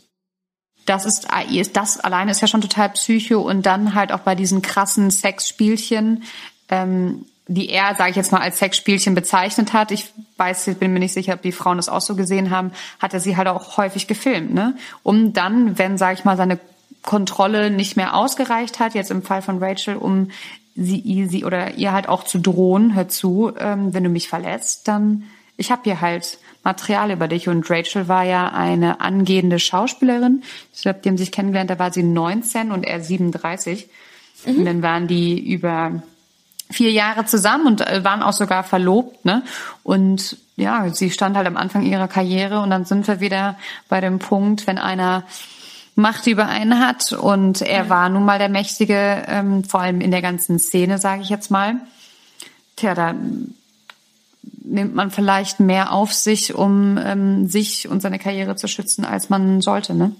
[0.85, 1.27] das ist,
[1.73, 6.23] das alleine ist ja schon total psycho und dann halt auch bei diesen krassen Sexspielchen,
[6.69, 9.91] ähm, die er, sage ich jetzt mal, als Sexspielchen bezeichnet hat.
[9.91, 12.71] Ich weiß, ich bin mir nicht sicher, ob die Frauen das auch so gesehen haben,
[12.99, 14.75] hat er sie halt auch häufig gefilmt, ne?
[15.03, 16.59] Um dann, wenn, sage ich mal, seine
[17.01, 20.31] Kontrolle nicht mehr ausgereicht hat, jetzt im Fall von Rachel, um
[20.75, 24.87] sie, sie oder ihr halt auch zu drohen, hör zu, ähm, wenn du mich verletzt,
[24.87, 25.23] dann
[25.55, 27.47] ich habe hier halt Material über dich.
[27.47, 30.43] Und Rachel war ja eine angehende Schauspielerin.
[30.73, 33.87] Ich glaube, die haben sich kennengelernt, da war sie 19 und er 37.
[34.45, 34.57] Mhm.
[34.57, 36.01] Und dann waren die über
[36.71, 39.43] vier Jahre zusammen und äh, waren auch sogar verlobt, ne?
[39.83, 43.57] Und ja, sie stand halt am Anfang ihrer Karriere und dann sind wir wieder
[43.89, 45.23] bei dem Punkt, wenn einer
[45.95, 50.11] Macht über einen hat und er war nun mal der Mächtige, ähm, vor allem in
[50.11, 51.75] der ganzen Szene, sage ich jetzt mal.
[52.75, 53.13] Tja, da
[54.63, 59.29] nimmt man vielleicht mehr auf sich, um ähm, sich und seine Karriere zu schützen, als
[59.29, 60.15] man sollte, ne?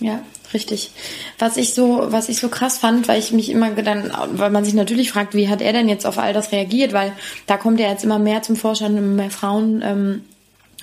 [0.00, 0.20] Ja,
[0.52, 0.90] richtig.
[1.38, 4.64] Was ich so, was ich so krass fand, weil ich mich immer dann, weil man
[4.64, 7.12] sich natürlich fragt, wie hat er denn jetzt auf all das reagiert, weil
[7.46, 10.24] da kommt ja jetzt immer mehr zum Vorschein, immer mehr Frauen ähm,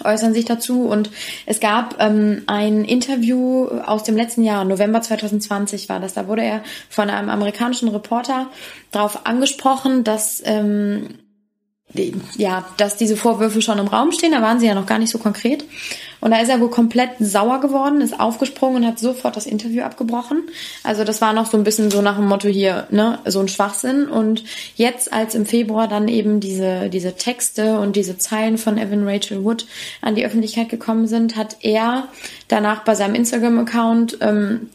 [0.05, 0.85] äußern sich dazu.
[0.85, 1.09] Und
[1.45, 6.13] es gab ähm, ein Interview aus dem letzten Jahr, November 2020 war das.
[6.13, 8.47] Da wurde er von einem amerikanischen Reporter
[8.91, 11.19] darauf angesprochen, dass ähm,
[12.37, 14.31] ja, dass diese Vorwürfe schon im Raum stehen.
[14.31, 15.65] Da waren sie ja noch gar nicht so konkret.
[16.21, 19.81] Und da ist er wohl komplett sauer geworden, ist aufgesprungen und hat sofort das Interview
[19.81, 20.43] abgebrochen.
[20.83, 23.47] Also das war noch so ein bisschen so nach dem Motto hier, ne, so ein
[23.47, 24.07] Schwachsinn.
[24.07, 24.43] Und
[24.75, 29.43] jetzt, als im Februar dann eben diese, diese Texte und diese Zeilen von Evan Rachel
[29.43, 29.65] Wood
[30.01, 32.07] an die Öffentlichkeit gekommen sind, hat er
[32.47, 34.69] danach bei seinem Instagram-Account ähm,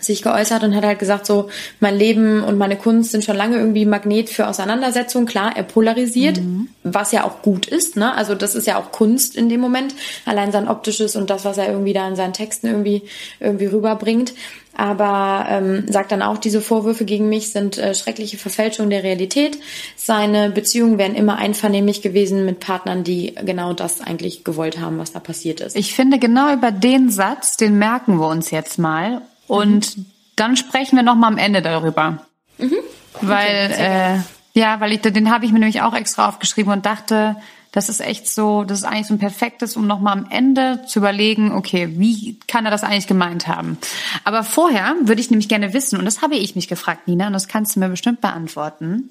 [0.00, 1.48] sich geäußert und hat halt gesagt, so
[1.80, 5.26] mein Leben und meine Kunst sind schon lange irgendwie Magnet für Auseinandersetzung.
[5.26, 6.68] Klar, er polarisiert, mhm.
[6.82, 7.96] was ja auch gut ist.
[7.96, 8.14] Ne?
[8.14, 9.94] Also das ist ja auch Kunst in dem Moment.
[10.24, 13.02] Allein sein optisches und das, was er irgendwie da in seinen Texten irgendwie
[13.40, 14.34] irgendwie rüberbringt.
[14.78, 19.58] Aber ähm, sagt dann auch, diese Vorwürfe gegen mich sind äh, schreckliche Verfälschungen der Realität.
[19.96, 25.12] Seine Beziehungen wären immer einvernehmlich gewesen mit Partnern, die genau das eigentlich gewollt haben, was
[25.12, 25.74] da passiert ist.
[25.74, 30.06] Ich finde genau über den Satz, den merken wir uns jetzt mal und mhm.
[30.36, 32.26] dann sprechen wir noch mal am Ende darüber.
[32.58, 32.76] Mhm.
[33.20, 34.18] Weil, okay, äh,
[34.58, 37.36] ja, weil ich, den habe ich mir nämlich auch extra aufgeschrieben und dachte,
[37.72, 40.84] das ist echt so, das ist eigentlich so ein perfektes, um noch mal am Ende
[40.86, 43.78] zu überlegen, okay, wie kann er das eigentlich gemeint haben?
[44.24, 47.34] Aber vorher würde ich nämlich gerne wissen, und das habe ich mich gefragt, Nina, und
[47.34, 49.08] das kannst du mir bestimmt beantworten.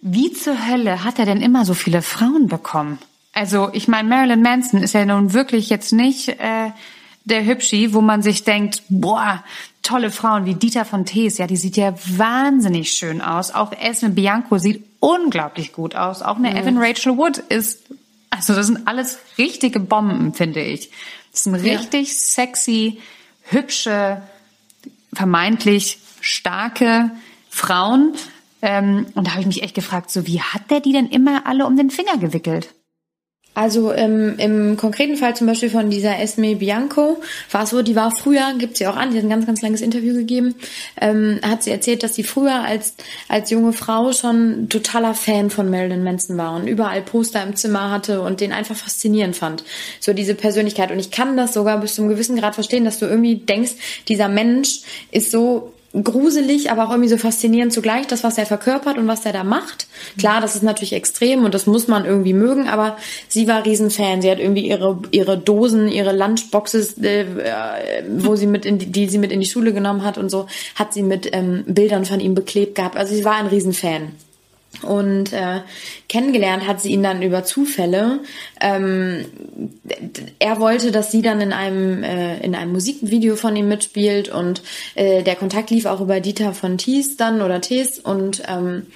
[0.00, 2.98] wie zur Hölle hat er denn immer so viele Frauen bekommen?
[3.32, 6.70] Also ich meine, Marilyn Manson ist ja nun wirklich jetzt nicht äh,
[7.26, 9.44] der Hübschi, wo man sich denkt, boah,
[9.82, 13.52] tolle Frauen wie Dieter von Tees, ja, die sieht ja wahnsinnig schön aus.
[13.52, 16.22] Auch Esme Bianco sieht unglaublich gut aus.
[16.22, 16.56] Auch eine mhm.
[16.56, 17.82] Evan Rachel Wood ist,
[18.30, 20.90] also das sind alles richtige Bomben, finde ich.
[21.32, 22.14] Das sind richtig ja.
[22.14, 23.00] sexy,
[23.42, 24.22] hübsche,
[25.12, 27.10] vermeintlich starke
[27.50, 28.14] Frauen.
[28.62, 31.46] Ähm, und da habe ich mich echt gefragt, so wie hat der die denn immer
[31.46, 32.72] alle um den Finger gewickelt?
[33.56, 37.96] Also ähm, im konkreten Fall zum Beispiel von dieser Esme Bianco war es so, die
[37.96, 40.56] war früher, gibt sie auch an, die hat ein ganz, ganz langes Interview gegeben,
[41.00, 42.96] ähm, hat sie erzählt, dass sie früher als,
[43.28, 47.90] als junge Frau schon totaler Fan von Marilyn Manson war und überall Poster im Zimmer
[47.90, 49.64] hatte und den einfach faszinierend fand.
[50.00, 50.90] So diese Persönlichkeit.
[50.90, 53.72] Und ich kann das sogar bis zu einem gewissen Grad verstehen, dass du irgendwie denkst,
[54.06, 58.98] dieser Mensch ist so gruselig, aber auch irgendwie so faszinierend zugleich, das, was er verkörpert
[58.98, 59.86] und was er da macht.
[60.18, 62.96] Klar, das ist natürlich extrem und das muss man irgendwie mögen, aber
[63.28, 64.22] sie war Riesenfan.
[64.22, 67.24] Sie hat irgendwie ihre, ihre Dosen, ihre Lunchboxes, äh,
[68.18, 70.46] wo sie mit in die, die sie mit in die Schule genommen hat und so,
[70.74, 72.96] hat sie mit ähm, Bildern von ihm beklebt gehabt.
[72.96, 74.12] Also sie war ein Riesenfan.
[74.82, 75.60] Und äh,
[76.08, 78.20] kennengelernt hat sie ihn dann über Zufälle.
[78.60, 79.26] Ähm,
[80.38, 84.62] er wollte, dass sie dann in einem äh, in einem Musikvideo von ihm mitspielt und
[84.94, 88.86] äh, der Kontakt lief auch über Dieter von Thies dann oder Thies und ähm,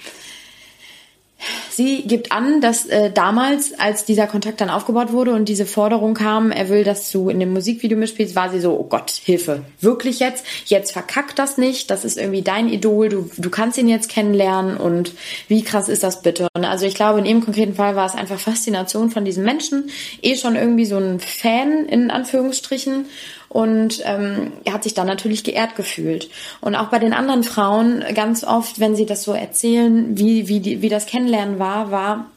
[1.69, 6.13] Sie gibt an, dass äh, damals, als dieser Kontakt dann aufgebaut wurde und diese Forderung
[6.13, 9.63] kam, er will, dass du in dem Musikvideo mitspielst, war sie so, oh Gott, Hilfe,
[9.79, 10.45] wirklich jetzt?
[10.65, 14.77] Jetzt verkackt das nicht, das ist irgendwie dein Idol, du, du kannst ihn jetzt kennenlernen
[14.77, 15.13] und
[15.47, 16.47] wie krass ist das bitte?
[16.53, 19.89] Und also ich glaube, in ihrem konkreten Fall war es einfach Faszination von diesem Menschen,
[20.21, 23.05] eh schon irgendwie so ein Fan in Anführungsstrichen
[23.51, 26.29] und ähm, er hat sich dann natürlich geehrt gefühlt.
[26.61, 30.61] Und auch bei den anderen Frauen ganz oft, wenn sie das so erzählen, wie, wie,
[30.61, 32.27] die, wie das Kennenlernen war, war,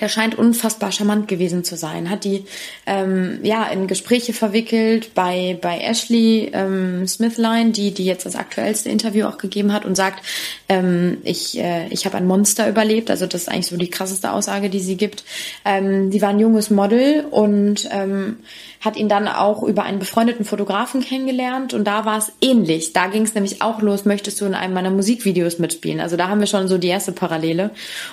[0.00, 2.10] der scheint unfassbar charmant gewesen zu sein.
[2.10, 2.44] Hat die
[2.86, 8.88] ähm, ja in Gespräche verwickelt bei bei Ashley ähm, Smithline, die die jetzt das aktuellste
[8.88, 10.24] Interview auch gegeben hat und sagt,
[10.68, 13.10] ähm, ich äh, ich habe ein Monster überlebt.
[13.10, 15.24] Also das ist eigentlich so die krasseste Aussage, die sie gibt.
[15.64, 18.38] Ähm, die war ein junges Model und ähm,
[18.80, 22.92] hat ihn dann auch über einen befreundeten Fotografen kennengelernt und da war es ähnlich.
[22.92, 26.00] Da ging es nämlich auch los, möchtest du in einem meiner Musikvideos mitspielen?
[26.00, 27.70] Also da haben wir schon so die erste Parallele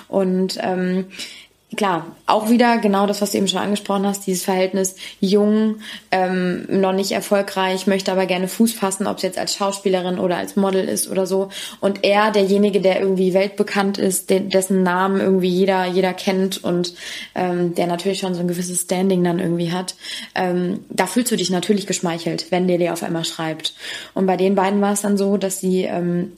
[0.08, 1.06] und ähm,
[1.74, 5.76] klar, auch wieder genau das, was du eben schon angesprochen hast, dieses Verhältnis jung,
[6.12, 10.36] ähm, noch nicht erfolgreich, möchte aber gerne Fuß fassen, ob es jetzt als Schauspielerin oder
[10.36, 11.48] als Model ist oder so.
[11.80, 16.94] Und er, derjenige, der irgendwie weltbekannt ist, de dessen Namen irgendwie jeder, jeder kennt und
[17.34, 19.96] ähm, der natürlich schon so ein gewisses Standing dann irgendwie hat,
[20.36, 23.74] ähm, da fühlst du dich natürlich geschmeichelt, wenn der dir auf einmal schreibt.
[24.14, 26.32] Und bei den beiden war es dann so, dass sie ähm,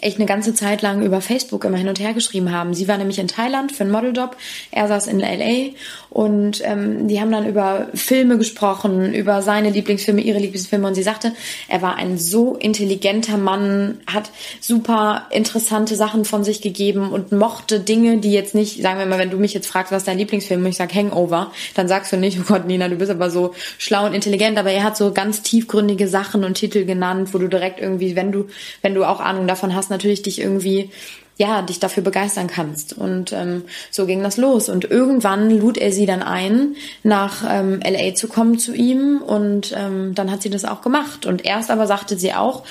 [0.00, 2.74] echt eine ganze Zeit lang über Facebook immer hin und her geschrieben haben.
[2.74, 4.36] Sie war nämlich in Thailand für einen Modeljob,
[4.70, 5.70] er saß in LA
[6.10, 10.86] und ähm, die haben dann über Filme gesprochen, über seine Lieblingsfilme, ihre Lieblingsfilme.
[10.86, 11.32] Und sie sagte,
[11.68, 14.30] er war ein so intelligenter Mann, hat
[14.60, 19.18] super interessante Sachen von sich gegeben und mochte Dinge, die jetzt nicht, sagen wir mal,
[19.18, 22.12] wenn du mich jetzt fragst, was ist dein Lieblingsfilm und ich sag Hangover, dann sagst
[22.12, 24.96] du nicht, oh Gott, Nina, du bist aber so schlau und intelligent, aber er hat
[24.96, 28.46] so ganz tiefgründige Sachen und Titel genannt, wo du direkt irgendwie, wenn du,
[28.82, 30.90] wenn du auch Ahnung davon hast, natürlich dich irgendwie
[31.36, 32.92] ja, dich dafür begeistern kannst.
[32.92, 34.68] Und ähm, so ging das los.
[34.68, 39.20] Und irgendwann lud er sie dann ein, nach ähm, LA zu kommen zu ihm.
[39.20, 41.26] Und ähm, dann hat sie das auch gemacht.
[41.26, 42.62] Und erst aber sagte sie auch,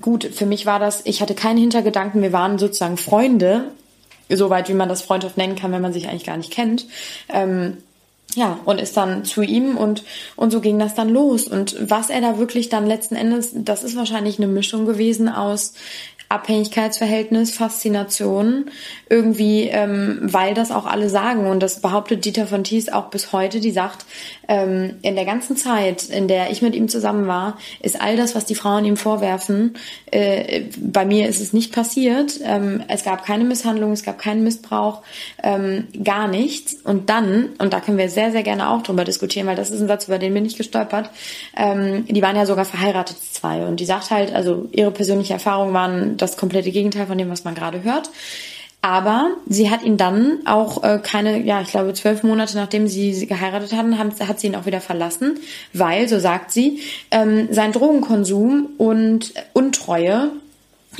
[0.00, 3.64] gut, für mich war das, ich hatte keinen Hintergedanken, wir waren sozusagen Freunde,
[4.30, 6.86] soweit wie man das Freundschaft nennen kann, wenn man sich eigentlich gar nicht kennt.
[7.28, 7.78] Ähm,
[8.34, 10.04] ja, und ist dann zu ihm und,
[10.36, 11.48] und so ging das dann los.
[11.48, 15.72] Und was er da wirklich dann letzten Endes, das ist wahrscheinlich eine Mischung gewesen aus,
[16.28, 18.66] Abhängigkeitsverhältnis, Faszination,
[19.08, 21.46] irgendwie, ähm, weil das auch alle sagen.
[21.46, 24.04] Und das behauptet Dieter von Thies auch bis heute, die sagt,
[24.46, 28.34] ähm, in der ganzen Zeit, in der ich mit ihm zusammen war, ist all das,
[28.34, 29.74] was die Frauen ihm vorwerfen,
[30.10, 32.38] äh, bei mir ist es nicht passiert.
[32.44, 35.02] Ähm, es gab keine Misshandlung, es gab keinen Missbrauch,
[35.42, 36.74] ähm, gar nichts.
[36.84, 39.80] Und dann, und da können wir sehr, sehr gerne auch drüber diskutieren, weil das ist
[39.80, 41.08] ein Satz, über den bin ich gestolpert,
[41.56, 43.64] ähm, die waren ja sogar verheiratet, zwei.
[43.64, 47.44] Und die sagt halt, also ihre persönliche Erfahrung waren das komplette Gegenteil von dem, was
[47.44, 48.10] man gerade hört.
[48.80, 53.26] Aber sie hat ihn dann auch äh, keine, ja, ich glaube, zwölf Monate nachdem sie,
[53.26, 55.40] geheiratet hatten, hat, hat sie ihn auch wieder verlassen,
[55.72, 60.30] weil, so sagt sie, ähm, sein Drogenkonsum und Untreue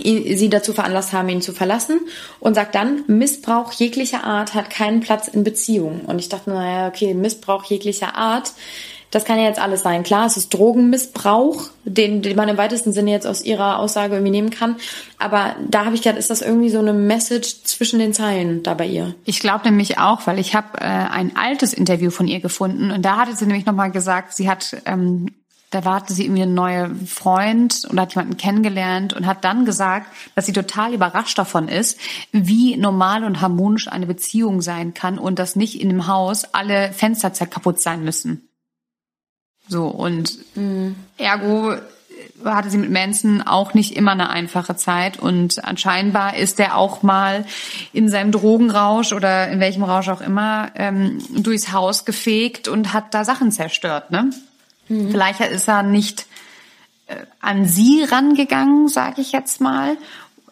[0.01, 2.01] sie dazu veranlasst haben, ihn zu verlassen
[2.41, 6.03] und sagt dann, Missbrauch jeglicher Art hat keinen Platz in Beziehungen.
[6.03, 8.53] Und ich dachte, naja, okay, Missbrauch jeglicher Art
[9.11, 10.03] das kann ja jetzt alles sein.
[10.03, 14.31] Klar, es ist Drogenmissbrauch, den, den man im weitesten Sinne jetzt aus ihrer Aussage irgendwie
[14.31, 14.77] nehmen kann.
[15.19, 18.75] Aber da habe ich gedacht, ist das irgendwie so eine Message zwischen den Zeilen da
[18.75, 19.15] bei ihr?
[19.25, 23.03] Ich glaube nämlich auch, weil ich habe äh, ein altes Interview von ihr gefunden und
[23.03, 25.27] da hatte sie nämlich nochmal gesagt, sie hat ähm,
[25.71, 30.07] da war sie irgendwie ein neuer Freund und hat jemanden kennengelernt und hat dann gesagt,
[30.35, 31.99] dass sie total überrascht davon ist,
[32.33, 36.93] wie normal und harmonisch eine Beziehung sein kann und dass nicht in dem Haus alle
[36.93, 38.48] Fenster kaputt sein müssen.
[39.69, 40.97] So, und mhm.
[41.17, 41.77] ergo
[42.45, 47.03] hatte sie mit Manson auch nicht immer eine einfache Zeit und anscheinend ist er auch
[47.03, 47.45] mal
[47.93, 53.15] in seinem Drogenrausch oder in welchem Rausch auch immer ähm, durchs Haus gefegt und hat
[53.15, 54.31] da Sachen zerstört, ne?
[54.89, 55.11] Mhm.
[55.11, 56.27] Vielleicht ist er nicht
[57.07, 59.97] äh, an sie rangegangen, sage ich jetzt mal.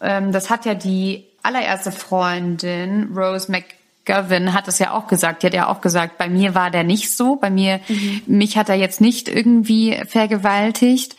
[0.01, 3.51] Ähm, das hat ja die allererste Freundin, Rose
[4.07, 5.43] McGovern, hat es ja auch gesagt.
[5.43, 7.35] Die hat ja auch gesagt, bei mir war der nicht so.
[7.35, 8.21] Bei mir, mhm.
[8.27, 11.15] mich hat er jetzt nicht irgendwie vergewaltigt.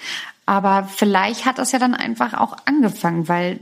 [0.46, 3.60] Aber vielleicht hat das ja dann einfach auch angefangen, weil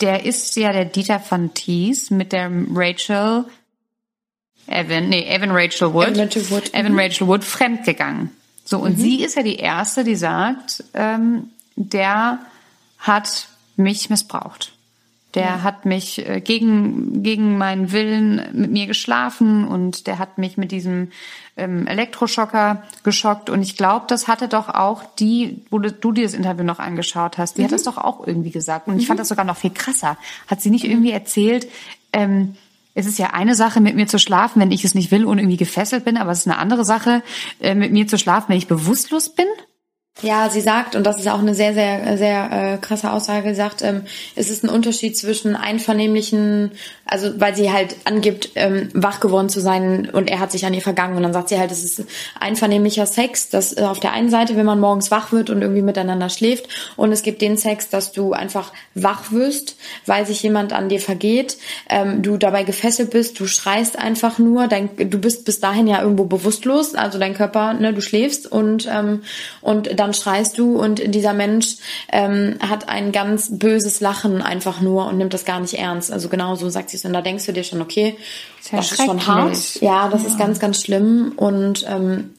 [0.00, 3.44] der ist ja der Dieter van Thies mit der Rachel
[4.66, 6.98] Evan, nee, Evan Rachel Wood, Evan Rachel Wood, Evan mhm.
[6.98, 8.30] Rachel Wood fremdgegangen.
[8.64, 9.00] So, und mhm.
[9.00, 12.38] sie ist ja die Erste, die sagt, ähm, der
[12.98, 14.72] hat mich missbraucht.
[15.34, 15.62] Der ja.
[15.62, 20.72] hat mich äh, gegen, gegen meinen Willen mit mir geschlafen und der hat mich mit
[20.72, 21.12] diesem
[21.56, 23.48] ähm, Elektroschocker geschockt.
[23.48, 27.38] Und ich glaube, das hatte doch auch die, wo du dir das Interview noch angeschaut
[27.38, 27.66] hast, die mhm.
[27.66, 28.88] hat das doch auch irgendwie gesagt.
[28.88, 29.22] Und ich fand mhm.
[29.22, 30.16] das sogar noch viel krasser.
[30.48, 30.90] Hat sie nicht mhm.
[30.90, 31.68] irgendwie erzählt,
[32.12, 32.56] ähm,
[32.94, 35.38] es ist ja eine Sache, mit mir zu schlafen, wenn ich es nicht will und
[35.38, 37.22] irgendwie gefesselt bin, aber es ist eine andere Sache,
[37.60, 39.46] äh, mit mir zu schlafen, wenn ich bewusstlos bin.
[40.22, 43.80] Ja, sie sagt, und das ist auch eine sehr, sehr, sehr äh, krasse Aussage, sagt,
[43.80, 44.02] ähm,
[44.36, 46.72] es ist ein Unterschied zwischen einvernehmlichen,
[47.06, 50.74] also weil sie halt angibt, ähm, wach geworden zu sein und er hat sich an
[50.74, 51.16] ihr vergangen.
[51.16, 52.04] Und dann sagt sie halt, es ist
[52.38, 55.80] einvernehmlicher Sex, dass äh, auf der einen Seite, wenn man morgens wach wird und irgendwie
[55.80, 60.74] miteinander schläft, und es gibt den Sex, dass du einfach wach wirst, weil sich jemand
[60.74, 61.56] an dir vergeht,
[61.88, 66.02] ähm, du dabei gefesselt bist, du schreist einfach nur, dein, du bist bis dahin ja
[66.02, 69.22] irgendwo bewusstlos, also dein Körper, ne, du schläfst und, ähm,
[69.62, 71.76] und dann schreist du und dieser Mensch
[72.10, 76.10] ähm, hat ein ganz böses Lachen einfach nur und nimmt das gar nicht ernst.
[76.10, 78.16] Also genau so sagt sie es und da denkst du dir schon, okay,
[78.72, 79.80] das ist schon hart.
[79.80, 80.28] Ja, das ja.
[80.28, 82.30] ist ganz, ganz schlimm und ähm,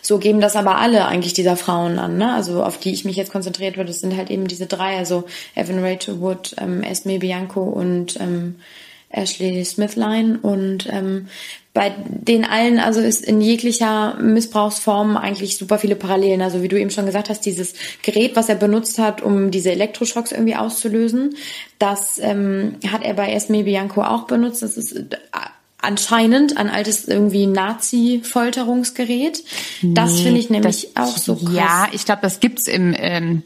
[0.00, 2.32] so geben das aber alle eigentlich dieser Frauen an, ne?
[2.32, 5.24] Also auf die ich mich jetzt konzentriert würde, das sind halt eben diese drei, also
[5.56, 8.56] Evan Rachel Wood, ähm, Esme Bianco und ähm,
[9.10, 11.28] Ashley Smithline und ähm,
[11.76, 16.40] bei den allen, also ist in jeglicher Missbrauchsform eigentlich super viele Parallelen.
[16.40, 19.72] Also wie du eben schon gesagt hast, dieses Gerät, was er benutzt hat, um diese
[19.72, 21.36] Elektroschocks irgendwie auszulösen,
[21.78, 24.62] das ähm, hat er bei Esme Bianco auch benutzt.
[24.62, 25.04] Das ist äh,
[25.82, 29.44] anscheinend ein altes irgendwie Nazi-Folterungsgerät.
[29.82, 31.54] Das nee, finde ich nämlich das, auch so krass.
[31.54, 33.42] Ja, ich glaube, das gibt's im, ähm,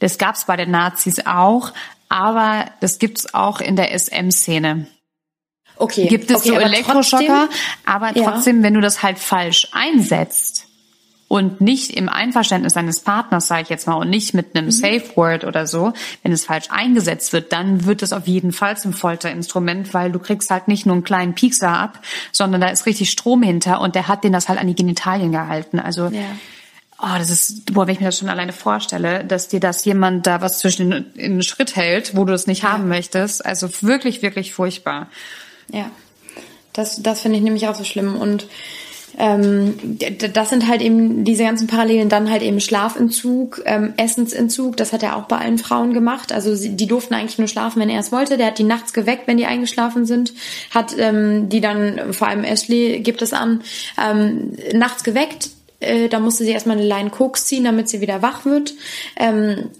[0.00, 1.72] das gab's bei den Nazis auch,
[2.10, 4.86] aber das gibt's auch in der SM-Szene.
[5.76, 6.08] Okay.
[6.08, 8.62] Gibt es okay, so aber Elektroschocker, trotzdem, aber trotzdem, ja.
[8.64, 10.66] wenn du das halt falsch einsetzt
[11.28, 14.70] und nicht im Einverständnis deines Partners, sage ich jetzt mal, und nicht mit einem mhm.
[14.72, 15.92] Safe Word oder so,
[16.22, 20.18] wenn es falsch eingesetzt wird, dann wird es auf jeden Fall zum Folterinstrument, weil du
[20.18, 22.00] kriegst halt nicht nur einen kleinen Piekser ab,
[22.32, 25.30] sondern da ist richtig Strom hinter und der hat den das halt an die Genitalien
[25.30, 25.78] gehalten.
[25.78, 26.20] Also ja.
[27.02, 30.26] Oh, das ist, boah, wenn ich mir das schon alleine vorstelle, dass dir das jemand
[30.26, 32.72] da was zwischen in, in den Schritt hält, wo du es nicht ja.
[32.72, 33.44] haben möchtest.
[33.44, 35.08] Also wirklich, wirklich furchtbar.
[35.72, 35.90] Ja,
[36.74, 38.16] das, das finde ich nämlich auch so schlimm.
[38.16, 38.46] Und
[39.16, 39.98] ähm,
[40.32, 42.10] das sind halt eben diese ganzen Parallelen.
[42.10, 44.76] Dann halt eben Schlafentzug, ähm, Essensentzug.
[44.76, 46.32] Das hat er auch bei allen Frauen gemacht.
[46.32, 48.36] Also sie, die durften eigentlich nur schlafen, wenn er es wollte.
[48.36, 50.34] Der hat die nachts geweckt, wenn die eingeschlafen sind.
[50.70, 53.62] Hat ähm, die dann, vor allem Ashley gibt es an,
[53.98, 55.50] ähm, nachts geweckt.
[55.80, 58.74] Äh, da musste sie erstmal eine Line Koks ziehen, damit sie wieder wach wird.
[59.16, 59.70] Ähm,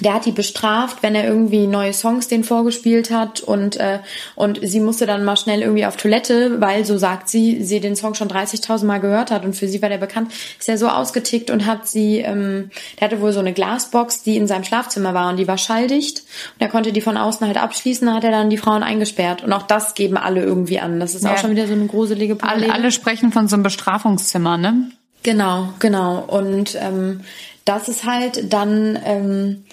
[0.00, 4.00] der hat die bestraft, wenn er irgendwie neue Songs den vorgespielt hat und äh,
[4.34, 7.96] und sie musste dann mal schnell irgendwie auf Toilette, weil so sagt sie, sie den
[7.96, 10.88] Song schon 30.000 Mal gehört hat und für sie war der bekannt, ist er so
[10.88, 15.14] ausgetickt und hat sie, ähm, der hatte wohl so eine Glasbox, die in seinem Schlafzimmer
[15.14, 16.20] war und die war schalldicht
[16.54, 19.42] und er konnte die von außen halt abschließen, da hat er dann die Frauen eingesperrt
[19.42, 21.00] und auch das geben alle irgendwie an.
[21.00, 21.32] Das ist ja.
[21.32, 22.72] auch schon wieder so eine gruselige Parallele.
[22.72, 24.90] Alle, alle sprechen von so einem Bestrafungszimmer, ne?
[25.22, 27.22] Genau, genau und ähm,
[27.64, 29.64] das ist halt dann ähm,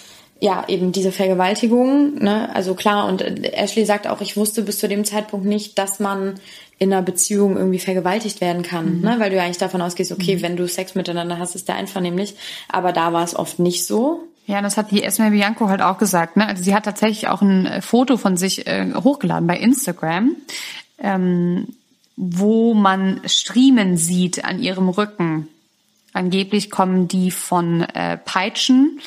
[0.43, 4.89] ja, eben diese Vergewaltigung, ne, also klar, und Ashley sagt auch, ich wusste bis zu
[4.89, 6.33] dem Zeitpunkt nicht, dass man
[6.79, 9.01] in einer Beziehung irgendwie vergewaltigt werden kann, mhm.
[9.03, 10.41] ne, weil du ja eigentlich davon ausgehst, okay, mhm.
[10.41, 12.35] wenn du Sex miteinander hast, ist der einvernehmlich,
[12.67, 14.27] aber da war es oft nicht so.
[14.45, 17.41] Ja, das hat die Esme Bianco halt auch gesagt, ne, also sie hat tatsächlich auch
[17.41, 20.35] ein äh, Foto von sich äh, hochgeladen bei Instagram,
[20.99, 21.67] ähm,
[22.15, 25.47] wo man Striemen sieht an ihrem Rücken.
[26.13, 28.99] Angeblich kommen die von äh, Peitschen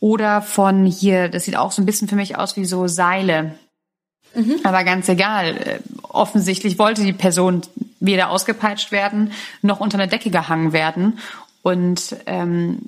[0.00, 3.54] oder von hier, das sieht auch so ein bisschen für mich aus wie so Seile.
[4.34, 4.56] Mhm.
[4.64, 5.56] Aber ganz egal.
[5.56, 7.62] Äh, offensichtlich wollte die Person
[8.00, 11.18] weder ausgepeitscht werden noch unter eine Decke gehangen werden.
[11.62, 12.78] Und ähm,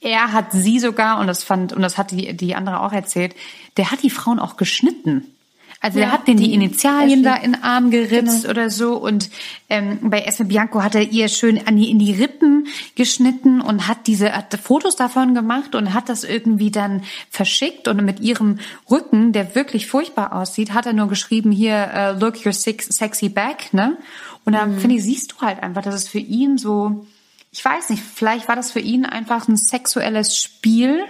[0.00, 3.34] er hat sie sogar, und das fand, und das hat die, die andere auch erzählt,
[3.76, 5.33] der hat die Frauen auch geschnitten.
[5.80, 8.50] Also ja, er hat denen die, die Initialien da in den Arm geritzt genau.
[8.50, 8.96] oder so.
[8.96, 9.30] Und
[9.68, 13.86] ähm, bei Esme Bianco hat er ihr schön an die, in die Rippen geschnitten und
[13.86, 17.86] hat diese hat Fotos davon gemacht und hat das irgendwie dann verschickt.
[17.86, 18.60] Und mit ihrem
[18.90, 23.72] Rücken, der wirklich furchtbar aussieht, hat er nur geschrieben, hier, uh, look your sexy back,
[23.72, 23.98] ne?
[24.44, 24.78] Und dann mhm.
[24.78, 27.06] finde ich, siehst du halt einfach, dass es für ihn so,
[27.50, 31.04] ich weiß nicht, vielleicht war das für ihn einfach ein sexuelles Spiel.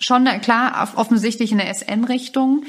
[0.00, 2.64] Schon klar, offensichtlich in der SM-Richtung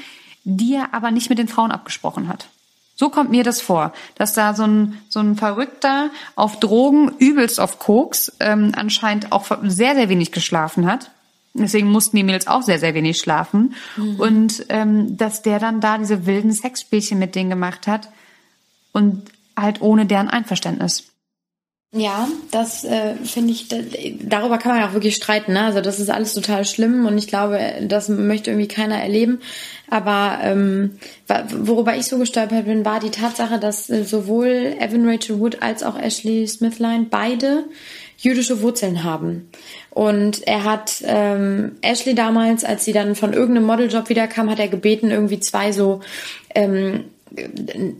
[0.48, 2.46] die er aber nicht mit den Frauen abgesprochen hat.
[2.94, 7.60] So kommt mir das vor, dass da so ein, so ein Verrückter auf Drogen, übelst
[7.60, 11.10] auf Koks, ähm, anscheinend auch sehr, sehr wenig geschlafen hat.
[11.52, 13.74] Deswegen mussten die Mädels auch sehr, sehr wenig schlafen.
[13.96, 14.20] Mhm.
[14.20, 18.08] Und ähm, dass der dann da diese wilden Sexspielchen mit denen gemacht hat
[18.92, 19.24] und
[19.56, 21.08] halt ohne deren Einverständnis.
[21.96, 23.76] Ja, das äh, finde ich, da,
[24.20, 25.54] darüber kann man ja auch wirklich streiten.
[25.54, 25.62] Ne?
[25.62, 29.40] Also das ist alles total schlimm und ich glaube, das möchte irgendwie keiner erleben.
[29.88, 30.98] Aber ähm,
[31.56, 35.82] worüber ich so gestolpert bin, war die Tatsache, dass äh, sowohl Evan Rachel Wood als
[35.82, 37.64] auch Ashley Smithline beide
[38.18, 39.48] jüdische Wurzeln haben.
[39.90, 44.68] Und er hat ähm, Ashley damals, als sie dann von irgendeinem Modeljob wiederkam, hat er
[44.68, 46.00] gebeten, irgendwie zwei so
[46.54, 47.04] ähm,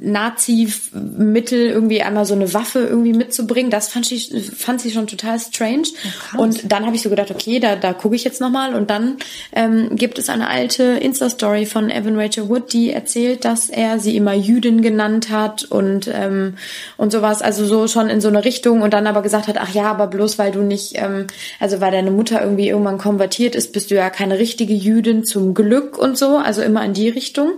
[0.01, 3.71] Nazi-Mittel irgendwie einmal so eine Waffe irgendwie mitzubringen.
[3.71, 5.89] Das fand ich fand sie schon total strange.
[6.37, 8.75] Oh, und dann habe ich so gedacht, okay, da da gucke ich jetzt nochmal.
[8.75, 9.17] Und dann
[9.53, 14.17] ähm, gibt es eine alte Insta-Story von Evan Rachel Wood, die erzählt, dass er sie
[14.17, 16.55] immer Jüdin genannt hat und ähm,
[16.97, 17.43] und sowas.
[17.43, 18.83] Also so schon in so eine Richtung.
[18.83, 21.27] Und dann aber gesagt hat, ach ja, aber bloß weil du nicht, ähm,
[21.59, 25.53] also weil deine Mutter irgendwie irgendwann konvertiert ist, bist du ja keine richtige Jüdin zum
[25.53, 26.37] Glück und so.
[26.37, 27.55] Also immer in die Richtung.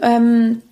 [0.00, 0.62] Ähm,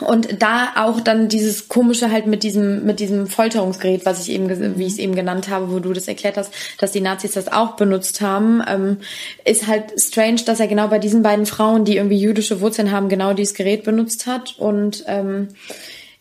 [0.00, 4.78] und da auch dann dieses komische halt mit diesem mit diesem Folterungsgerät, was ich eben
[4.78, 7.48] wie ich es eben genannt habe, wo du das erklärt hast, dass die Nazis das
[7.48, 8.98] auch benutzt haben, ähm,
[9.44, 13.08] ist halt strange, dass er genau bei diesen beiden Frauen, die irgendwie jüdische Wurzeln haben,
[13.08, 14.56] genau dieses Gerät benutzt hat.
[14.58, 15.48] Und ähm,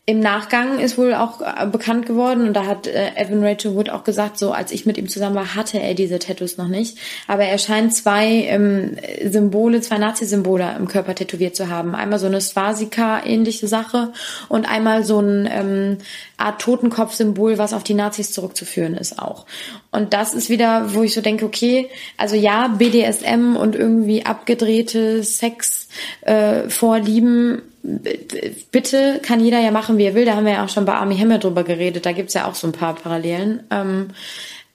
[0.10, 3.92] im Nachgang ist wohl auch äh, bekannt geworden und da hat äh, Evan Rachel Wood
[3.92, 6.98] auch gesagt, so als ich mit ihm zusammen war, hatte er diese Tattoos noch nicht.
[7.28, 11.94] Aber er scheint zwei ähm, Symbole, zwei Nazi-Symbole im Körper tätowiert zu haben.
[11.94, 14.12] Einmal so eine Swastika-ähnliche Sache
[14.48, 15.98] und einmal so ein ähm,
[16.38, 19.46] Art Totenkopf-Symbol, was auf die Nazis zurückzuführen ist auch.
[19.92, 25.24] Und das ist wieder, wo ich so denke, okay, also ja, BDSM und irgendwie abgedrehte
[25.24, 25.88] Sex
[26.22, 30.26] äh, Vorlieben bitte kann jeder ja machen, wie er will.
[30.26, 32.06] Da haben wir ja auch schon bei Army Hammer drüber geredet.
[32.06, 33.64] Da gibt's ja auch so ein paar Parallelen.
[33.72, 34.10] Ähm,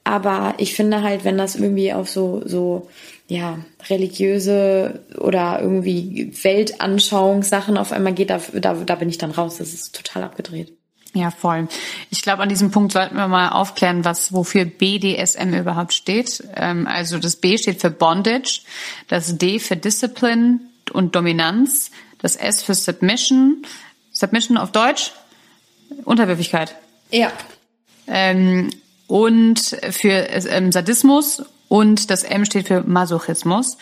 [0.04, 2.88] aber ich finde halt, wenn das irgendwie auf so, so,
[3.26, 9.56] ja, religiöse oder irgendwie Weltanschauungssachen auf einmal geht, da, da, da bin ich dann raus.
[9.56, 10.72] Das ist total abgedreht.
[11.14, 11.68] Ja, voll.
[12.10, 16.42] Ich glaube, an diesem Punkt sollten wir mal aufklären, was wofür BDSM überhaupt steht.
[16.56, 18.62] Ähm, also das B steht für Bondage,
[19.08, 20.60] das D für Discipline
[20.92, 21.92] und Dominanz,
[22.24, 23.66] das S für Submission.
[24.10, 25.12] Submission auf Deutsch?
[26.04, 26.74] Unterwürfigkeit.
[27.10, 27.30] Ja.
[28.06, 28.70] Ähm,
[29.06, 29.60] und
[29.90, 33.76] für ähm, Sadismus und das M steht für Masochismus.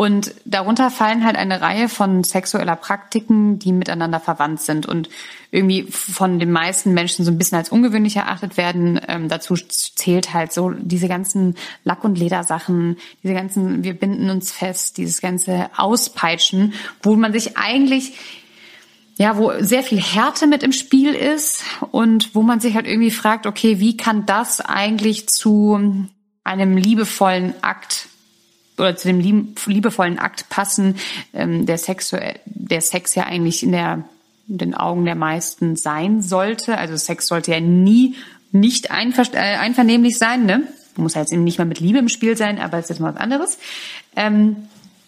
[0.00, 5.08] Und darunter fallen halt eine Reihe von sexueller Praktiken, die miteinander verwandt sind und
[5.50, 9.00] irgendwie von den meisten Menschen so ein bisschen als ungewöhnlich erachtet werden.
[9.08, 14.52] Ähm, dazu zählt halt so diese ganzen Lack- und Ledersachen, diese ganzen, wir binden uns
[14.52, 18.12] fest, dieses ganze Auspeitschen, wo man sich eigentlich
[19.16, 23.10] ja, wo sehr viel Härte mit im Spiel ist und wo man sich halt irgendwie
[23.10, 26.06] fragt, okay, wie kann das eigentlich zu
[26.44, 28.07] einem liebevollen Akt
[28.78, 29.20] oder zu dem
[29.66, 30.96] liebevollen Akt passen,
[31.34, 32.14] ähm, der Sex,
[32.46, 34.04] der Sex ja eigentlich in der
[34.48, 36.78] in den Augen der meisten sein sollte.
[36.78, 38.16] Also Sex sollte ja nie
[38.50, 40.62] nicht einver äh, einvernehmlich sein, ne?
[40.96, 43.58] Muss halt nicht mal mit Liebe im Spiel sein, aber es ist mal was anderes.
[44.16, 44.56] Ähm,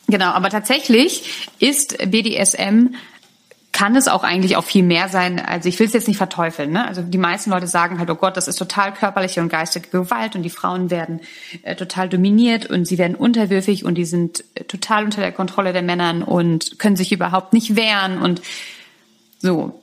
[0.07, 2.95] genau, aber tatsächlich ist BDSM
[3.73, 5.39] kann es auch eigentlich auch viel mehr sein.
[5.39, 6.73] Also ich will es jetzt nicht verteufeln.
[6.73, 6.87] Ne?
[6.87, 10.35] Also die meisten Leute sagen halt, oh Gott, das ist total körperliche und geistige Gewalt
[10.35, 11.21] und die Frauen werden
[11.63, 15.73] äh, total dominiert und sie werden unterwürfig und die sind äh, total unter der Kontrolle
[15.73, 18.43] der Männern und können sich überhaupt nicht wehren und
[19.39, 19.80] so.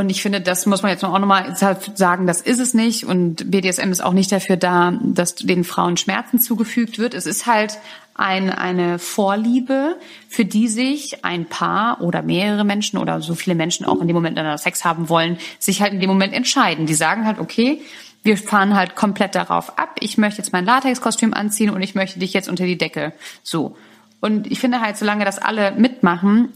[0.00, 3.04] Und ich finde, das muss man jetzt auch nochmal sagen, das ist es nicht.
[3.04, 7.12] Und BDSM ist auch nicht dafür da, dass den Frauen Schmerzen zugefügt wird.
[7.12, 7.78] Es ist halt
[8.14, 9.96] ein, eine Vorliebe,
[10.26, 14.14] für die sich ein Paar oder mehrere Menschen oder so viele Menschen auch in dem
[14.14, 16.86] Moment, wenn Sex haben wollen, sich halt in dem Moment entscheiden.
[16.86, 17.82] Die sagen halt, okay,
[18.22, 19.96] wir fahren halt komplett darauf ab.
[20.00, 23.12] Ich möchte jetzt mein Latexkostüm anziehen und ich möchte dich jetzt unter die Decke.
[23.42, 23.76] So.
[24.20, 26.54] Und ich finde halt, solange das alle mitmachen,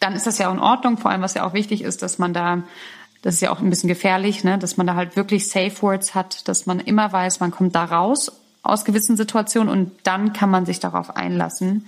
[0.00, 0.98] dann ist das ja auch in Ordnung.
[0.98, 2.62] Vor allem, was ja auch wichtig ist, dass man da,
[3.22, 6.14] das ist ja auch ein bisschen gefährlich, ne, dass man da halt wirklich Safe Words
[6.14, 8.32] hat, dass man immer weiß, man kommt da raus
[8.62, 11.86] aus gewissen Situationen und dann kann man sich darauf einlassen.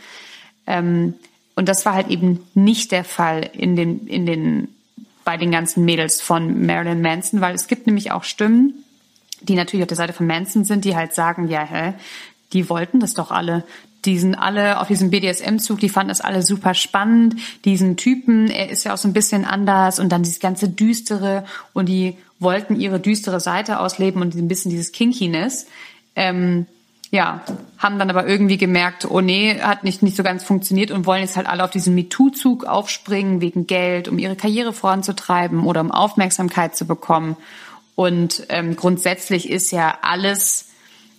[0.67, 1.15] Ähm,
[1.55, 4.69] und das war halt eben nicht der Fall in den, in den,
[5.25, 8.85] bei den ganzen Mädels von Marilyn Manson, weil es gibt nämlich auch Stimmen,
[9.43, 11.95] die natürlich auf der Seite von Manson sind, die halt sagen, ja, hä,
[12.53, 13.65] die wollten das doch alle.
[14.05, 17.37] Die sind alle auf diesem BDSM-Zug, die fanden das alle super spannend.
[17.65, 21.45] Diesen Typen, er ist ja auch so ein bisschen anders und dann dieses ganze Düstere
[21.73, 25.67] und die wollten ihre düstere Seite ausleben und ein bisschen dieses Kinkiness.
[26.17, 26.67] Ähm,
[27.13, 27.43] ja,
[27.77, 31.21] haben dann aber irgendwie gemerkt, oh nee, hat nicht, nicht so ganz funktioniert und wollen
[31.21, 35.91] jetzt halt alle auf diesen MeToo-Zug aufspringen wegen Geld, um ihre Karriere voranzutreiben oder um
[35.93, 37.37] Aufmerksamkeit zu bekommen.
[37.95, 40.71] Und ähm, grundsätzlich ist ja alles,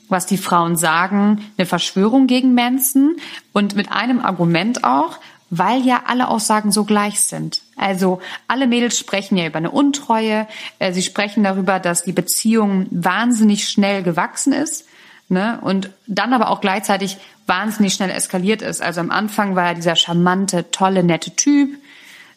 [0.10, 3.16] was die Frauen sagen, eine Verschwörung gegen Manson
[3.52, 5.18] und mit einem Argument auch,
[5.50, 7.62] weil ja alle Aussagen so gleich sind.
[7.76, 10.48] Also alle Mädels sprechen ja über eine Untreue,
[10.80, 14.86] äh, sie sprechen darüber, dass die Beziehung wahnsinnig schnell gewachsen ist
[15.30, 15.60] ne?
[15.62, 18.82] und dann aber auch gleichzeitig wahnsinnig schnell eskaliert ist.
[18.82, 21.78] Also am Anfang war er dieser charmante, tolle, nette Typ.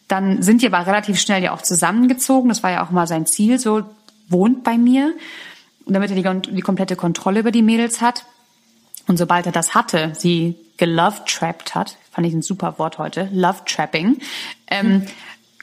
[0.07, 2.49] Dann sind die aber relativ schnell ja auch zusammengezogen.
[2.49, 3.83] Das war ja auch mal sein Ziel, so
[4.29, 5.13] wohnt bei mir.
[5.87, 8.25] Und damit er die, die komplette Kontrolle über die Mädels hat.
[9.07, 14.19] Und sobald er das hatte, sie gelove-trapped hat, fand ich ein super Wort heute, love-trapping,
[14.69, 15.07] ähm, mhm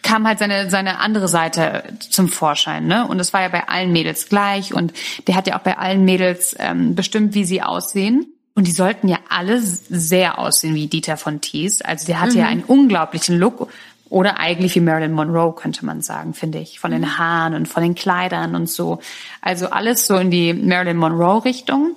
[0.04, 2.86] kam halt seine, seine andere Seite zum Vorschein.
[2.86, 3.08] Ne?
[3.08, 4.72] Und das war ja bei allen Mädels gleich.
[4.72, 4.92] Und
[5.26, 8.26] der hat ja auch bei allen Mädels ähm, bestimmt, wie sie aussehen.
[8.54, 11.82] Und die sollten ja alle sehr aussehen wie Dieter von Thies.
[11.82, 12.38] Also der hatte mhm.
[12.38, 13.68] ja einen unglaublichen Look.
[14.10, 16.78] Oder eigentlich wie Marilyn Monroe, könnte man sagen, finde ich.
[16.78, 17.18] Von den mhm.
[17.18, 19.00] Haaren und von den Kleidern und so.
[19.40, 21.96] Also alles so in die Marilyn Monroe-Richtung.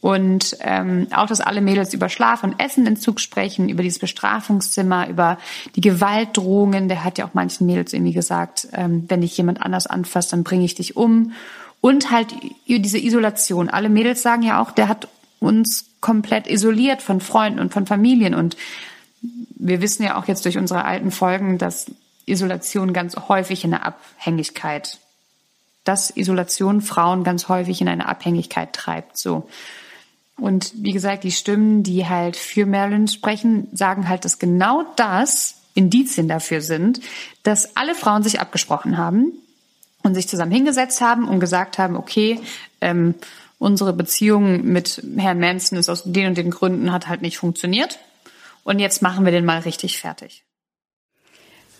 [0.00, 5.38] Und ähm, auch, dass alle Mädels über Schlaf und Essenentzug sprechen, über dieses Bestrafungszimmer, über
[5.76, 6.88] die Gewaltdrohungen.
[6.88, 10.42] Der hat ja auch manchen Mädels irgendwie gesagt, ähm, wenn dich jemand anders anfasst, dann
[10.42, 11.32] bringe ich dich um.
[11.82, 12.34] Und halt
[12.66, 13.68] diese Isolation.
[13.68, 18.34] Alle Mädels sagen ja auch, der hat uns komplett isoliert von Freunden und von Familien.
[18.34, 18.56] Und
[19.22, 21.90] wir wissen ja auch jetzt durch unsere alten Folgen, dass
[22.26, 24.98] Isolation ganz häufig in eine Abhängigkeit,
[25.84, 29.18] dass Isolation Frauen ganz häufig in eine Abhängigkeit treibt.
[29.18, 29.48] So.
[30.36, 35.56] Und wie gesagt, die Stimmen, die halt für Marilyn sprechen, sagen halt, dass genau das
[35.74, 37.00] Indizien dafür sind,
[37.42, 39.32] dass alle Frauen sich abgesprochen haben
[40.02, 42.40] und sich zusammen hingesetzt haben und gesagt haben, okay,
[42.80, 43.14] ähm,
[43.58, 47.98] unsere Beziehung mit Herrn Manson ist aus den und den Gründen hat halt nicht funktioniert.
[48.64, 50.44] Und jetzt machen wir den mal richtig fertig.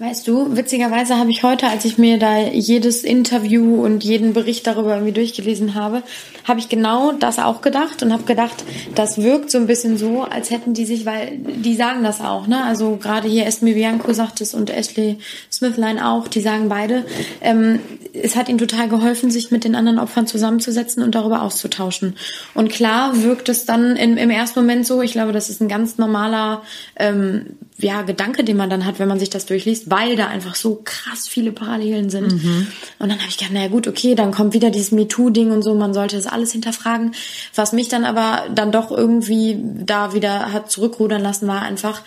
[0.01, 4.67] Weißt du, witzigerweise habe ich heute, als ich mir da jedes Interview und jeden Bericht
[4.67, 6.03] darüber irgendwie durchgelesen habe,
[6.49, 10.23] habe ich genau das auch gedacht und habe gedacht, das wirkt so ein bisschen so,
[10.23, 12.65] als hätten die sich, weil die sagen das auch, ne?
[12.65, 15.19] Also gerade hier Esme Bianco sagt es und Ashley
[15.53, 17.05] Smithline auch, die sagen beide,
[17.43, 17.81] ähm,
[18.15, 22.17] es hat ihnen total geholfen, sich mit den anderen Opfern zusammenzusetzen und darüber auszutauschen.
[22.55, 25.69] Und klar wirkt es dann im, im ersten Moment so, ich glaube, das ist ein
[25.69, 26.63] ganz normaler
[26.97, 30.55] ähm, ja, Gedanke, den man dann hat, wenn man sich das durchliest, weil da einfach
[30.55, 32.33] so krass viele Parallelen sind.
[32.33, 32.67] Mhm.
[32.99, 35.75] Und dann habe ich gedacht, naja gut, okay, dann kommt wieder dieses MeToo-Ding und so,
[35.75, 37.15] man sollte das alles hinterfragen.
[37.55, 42.03] Was mich dann aber dann doch irgendwie da wieder hat zurückrudern lassen, war einfach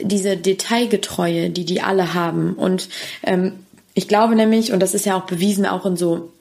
[0.00, 2.54] diese Detailgetreue, die die alle haben.
[2.54, 2.88] Und
[3.22, 3.52] ähm,
[3.94, 6.32] ich glaube nämlich, und das ist ja auch bewiesen, auch in so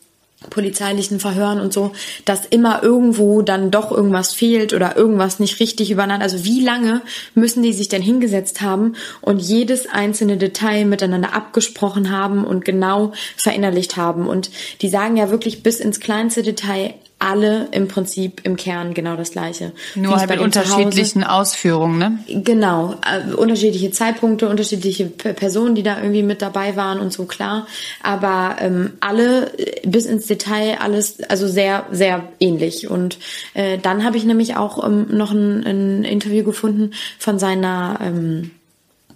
[0.49, 1.91] polizeilichen Verhören und so,
[2.25, 6.23] dass immer irgendwo dann doch irgendwas fehlt oder irgendwas nicht richtig übereinander.
[6.23, 7.01] Also wie lange
[7.33, 13.13] müssen die sich denn hingesetzt haben und jedes einzelne Detail miteinander abgesprochen haben und genau
[13.37, 14.27] verinnerlicht haben?
[14.27, 19.15] Und die sagen ja wirklich bis ins kleinste Detail alle im Prinzip im Kern genau
[19.15, 19.71] das Gleiche.
[19.95, 22.19] Nur halt mit unterschiedlichen Ausführungen, ne?
[22.27, 27.67] Genau, äh, unterschiedliche Zeitpunkte, unterschiedliche Personen, die da irgendwie mit dabei waren und so klar.
[28.03, 32.89] Aber ähm, alle äh, bis ins Detail alles, also sehr, sehr ähnlich.
[32.89, 33.17] Und
[33.53, 38.51] äh, dann habe ich nämlich auch ähm, noch ein, ein Interview gefunden von seiner ähm,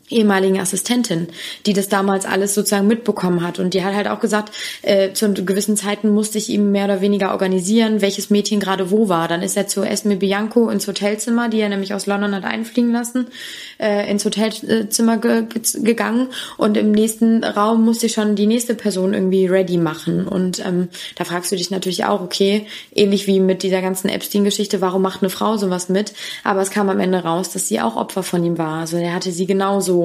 [0.10, 1.28] ehemaligen Assistentin,
[1.66, 3.60] die das damals alles sozusagen mitbekommen hat.
[3.60, 7.02] Und die hat halt auch gesagt, äh, zu gewissen Zeiten musste ich ihm mehr oder
[7.02, 9.28] weniger organisieren, welches Mädchen gerade wo war.
[9.28, 12.92] Dann ist er zu Esme Bianco ins Hotelzimmer, die er nämlich aus London hat einfliegen
[12.92, 13.28] lassen,
[13.80, 15.46] äh, ins Hotelzimmer ge
[15.76, 16.28] gegangen.
[16.58, 20.28] Und im nächsten Raum musste ich schon die nächste Person irgendwie ready machen.
[20.28, 24.82] Und ähm, da fragst du dich natürlich auch, okay, ähnlich wie mit dieser ganzen Epstein-Geschichte,
[24.82, 26.14] warum macht eine Frau sowas mit?
[26.44, 28.80] Aber es kam am Ende raus, dass sie auch Opfer von ihm war.
[28.80, 29.99] Also er hatte sie genauso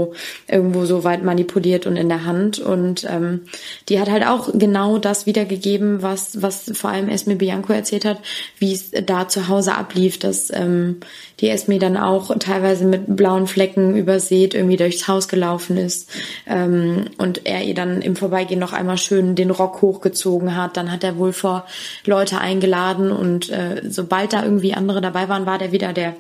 [0.49, 2.59] irgendwo so weit manipuliert und in der Hand.
[2.59, 3.43] Und ähm,
[3.89, 8.19] die hat halt auch genau das wiedergegeben, was, was vor allem Esme Bianco erzählt hat,
[8.59, 11.01] wie es da zu Hause ablief, dass ähm,
[11.41, 16.11] die Esme dann auch teilweise mit blauen Flecken übersät irgendwie durchs Haus gelaufen ist
[16.47, 20.77] ähm, und er ihr dann im Vorbeigehen noch einmal schön den Rock hochgezogen hat.
[20.77, 21.67] Dann hat er wohl vor
[22.05, 26.17] Leute eingeladen und äh, sobald da irgendwie andere dabei waren, war der wieder der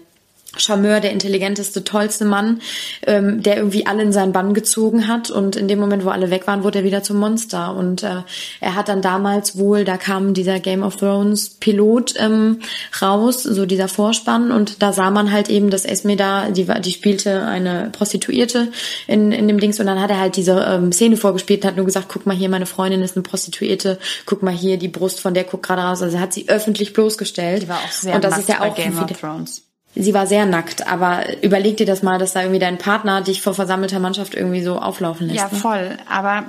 [0.59, 2.61] Charmeur, der intelligenteste, tollste Mann,
[3.07, 5.31] ähm, der irgendwie alle in seinen Bann gezogen hat.
[5.31, 7.75] Und in dem Moment, wo alle weg waren, wurde er wieder zum Monster.
[7.75, 8.23] Und äh,
[8.61, 12.61] er hat dann damals wohl, da kam dieser Game of Thrones Pilot ähm,
[13.01, 14.51] raus, so dieser Vorspann.
[14.51, 18.69] Und da sah man halt eben, dass Esme da, die, die spielte eine Prostituierte
[19.07, 19.81] in, in dem Dings.
[19.81, 22.37] Und dann hat er halt diese ähm, Szene vorgespielt und hat nur gesagt, guck mal
[22.37, 23.99] hier, meine Freundin ist eine Prostituierte.
[24.27, 26.03] Guck mal hier, die Brust von der guckt gerade raus.
[26.03, 27.63] Also er hat sie öffentlich bloßgestellt.
[27.63, 29.64] Die war auch sehr und das ist ja auch Game of Thrones
[29.95, 33.43] sie war sehr nackt, aber überleg dir das mal, dass da irgendwie dein Partner dich
[33.43, 35.39] vor versammelter Mannschaft irgendwie so auflaufen lässt.
[35.39, 35.59] Ja, ne?
[35.59, 35.99] voll.
[36.09, 36.45] Aber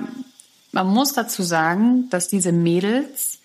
[0.72, 3.38] man muss dazu sagen, dass diese Mädels,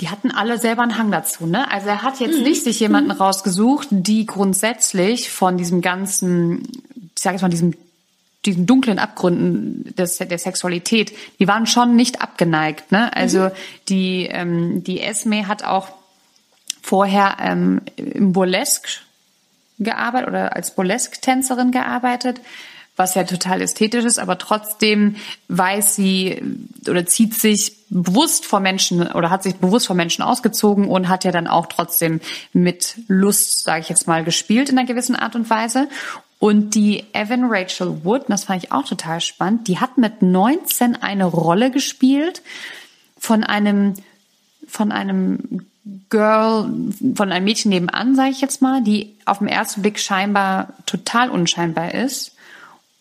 [0.00, 1.70] die hatten alle selber einen Hang dazu, ne?
[1.70, 2.44] Also er hat jetzt mhm.
[2.44, 3.16] nicht sich jemanden mhm.
[3.16, 6.62] rausgesucht, die grundsätzlich von diesem ganzen,
[7.16, 7.74] ich sage jetzt mal, diesem
[8.46, 12.90] diesen dunklen Abgründen des, der Sexualität, die waren schon nicht abgeneigt.
[12.90, 13.14] Ne?
[13.14, 13.50] Also mhm.
[13.90, 15.88] die, ähm, die Esme hat auch
[16.82, 19.00] vorher ähm, im Burlesque
[19.78, 22.40] gearbeitet oder als Burlesque-Tänzerin gearbeitet,
[22.96, 25.16] was ja total ästhetisch ist, aber trotzdem
[25.48, 26.42] weiß sie
[26.86, 31.24] oder zieht sich bewusst vor Menschen oder hat sich bewusst vor Menschen ausgezogen und hat
[31.24, 32.20] ja dann auch trotzdem
[32.52, 35.88] mit Lust, sage ich jetzt mal, gespielt in einer gewissen Art und Weise.
[36.38, 40.96] Und die Evan Rachel Wood, das fand ich auch total spannend, die hat mit 19
[40.96, 42.42] eine Rolle gespielt
[43.18, 43.94] von einem
[44.66, 45.66] von einem
[46.08, 46.70] Girl,
[47.14, 51.30] von einem Mädchen nebenan, sage ich jetzt mal, die auf den ersten Blick scheinbar total
[51.30, 52.34] unscheinbar ist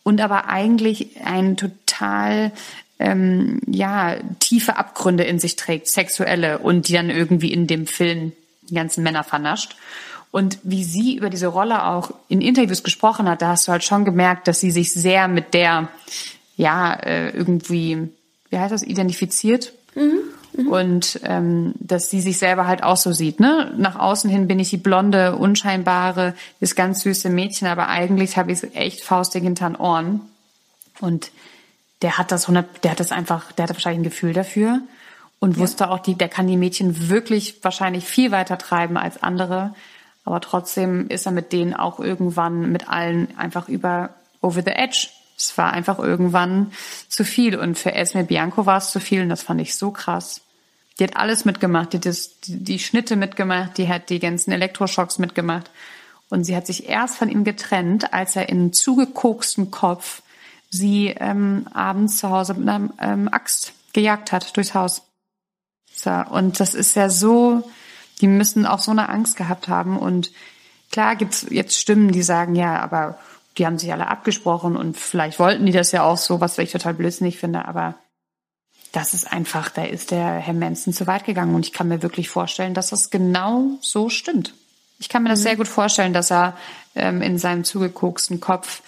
[0.03, 2.51] und aber eigentlich ein total
[2.99, 8.33] ähm, ja tiefe Abgründe in sich trägt, sexuelle und die dann irgendwie in dem Film
[8.69, 9.75] die ganzen Männer vernascht.
[10.31, 13.83] Und wie sie über diese Rolle auch in Interviews gesprochen hat, da hast du halt
[13.83, 15.89] schon gemerkt, dass sie sich sehr mit der
[16.55, 18.09] ja äh, irgendwie
[18.49, 19.73] wie heißt das identifiziert.
[19.95, 20.19] Mhm.
[20.53, 20.67] Mhm.
[20.67, 23.39] Und ähm, dass sie sich selber halt auch so sieht.
[23.39, 23.73] Ne?
[23.77, 28.51] Nach außen hin bin ich die blonde, unscheinbare, das ganz süße Mädchen, aber eigentlich habe
[28.51, 30.21] ich echt faustig hinter den Ohren.
[30.99, 31.31] Und
[32.01, 34.81] der hat das 100, der hat das einfach, der hatte wahrscheinlich ein Gefühl dafür
[35.39, 35.63] und ja.
[35.63, 39.73] wusste auch, die, der kann die Mädchen wirklich wahrscheinlich viel weiter treiben als andere.
[40.25, 45.07] Aber trotzdem ist er mit denen auch irgendwann mit allen einfach über over the edge.
[45.39, 46.73] Es war einfach irgendwann
[47.07, 47.55] zu viel.
[47.55, 50.41] Und für Esme Bianco war es zu viel und das fand ich so krass.
[50.99, 54.51] Die hat alles mitgemacht, die hat das, die, die Schnitte mitgemacht, die hat die ganzen
[54.51, 55.71] Elektroschocks mitgemacht.
[56.29, 60.21] Und sie hat sich erst von ihm getrennt, als er in zugekoksten Kopf
[60.69, 65.01] sie ähm, abends zu Hause mit einer ähm, Axt gejagt hat durchs Haus.
[65.95, 67.69] So, und das ist ja so,
[68.21, 69.97] die müssen auch so eine Angst gehabt haben.
[69.97, 70.31] Und
[70.91, 73.17] klar gibt's jetzt Stimmen, die sagen, ja, aber
[73.60, 76.72] die haben sich alle abgesprochen und vielleicht wollten die das ja auch so, was ich
[76.72, 77.95] total blödsinnig finde, aber
[78.91, 82.01] das ist einfach, da ist der Herr Manson zu weit gegangen und ich kann mir
[82.01, 84.55] wirklich vorstellen, dass das genau so stimmt.
[84.97, 85.43] Ich kann mir das mhm.
[85.43, 86.57] sehr gut vorstellen, dass er
[86.95, 88.82] ähm, in seinem zugekoksten Kopf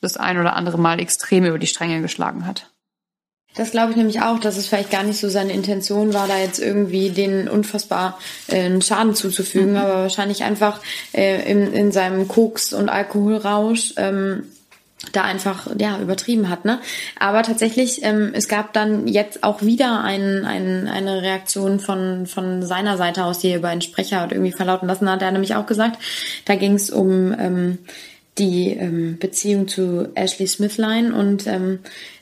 [0.00, 2.70] das ein oder andere Mal extrem über die Stränge geschlagen hat.
[3.56, 6.38] Das glaube ich nämlich auch, dass es vielleicht gar nicht so seine Intention war, da
[6.38, 9.78] jetzt irgendwie den unfassbar äh, einen Schaden zuzufügen, mhm.
[9.78, 10.80] aber wahrscheinlich einfach
[11.12, 14.44] äh, in, in seinem Koks- und Alkoholrausch ähm,
[15.12, 16.80] da einfach ja übertrieben hat ne
[17.18, 22.62] aber tatsächlich ähm, es gab dann jetzt auch wieder ein, ein, eine Reaktion von von
[22.62, 25.54] seiner Seite aus die er über einen Sprecher hat irgendwie verlauten lassen hat er nämlich
[25.54, 25.98] auch gesagt
[26.46, 27.78] da ging es um ähm,
[28.38, 31.80] die ähm, Beziehung zu Ashley Smithline und ähm,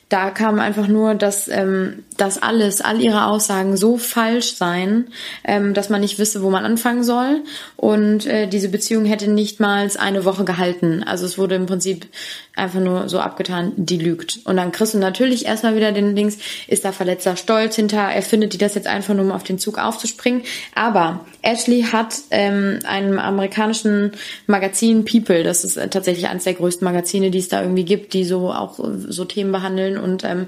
[0.09, 5.07] da kam einfach nur, dass ähm, das alles, all ihre Aussagen so falsch seien,
[5.43, 7.41] ähm, dass man nicht wisse, wo man anfangen soll.
[7.75, 11.03] Und äh, diese Beziehung hätte nicht mal eine Woche gehalten.
[11.03, 12.07] Also es wurde im Prinzip
[12.55, 14.39] einfach nur so abgetan, die lügt.
[14.45, 16.37] Und dann kriegst du natürlich erstmal wieder den Dings,
[16.67, 19.59] ist da verletzter Stolz hinter, er findet die das jetzt einfach nur, um auf den
[19.59, 20.43] Zug aufzuspringen.
[20.73, 24.11] Aber Ashley hat ähm, einem amerikanischen
[24.47, 28.13] Magazin People, das ist äh, tatsächlich eines der größten Magazine, die es da irgendwie gibt,
[28.13, 30.47] die so auch äh, so Themen behandeln und ähm,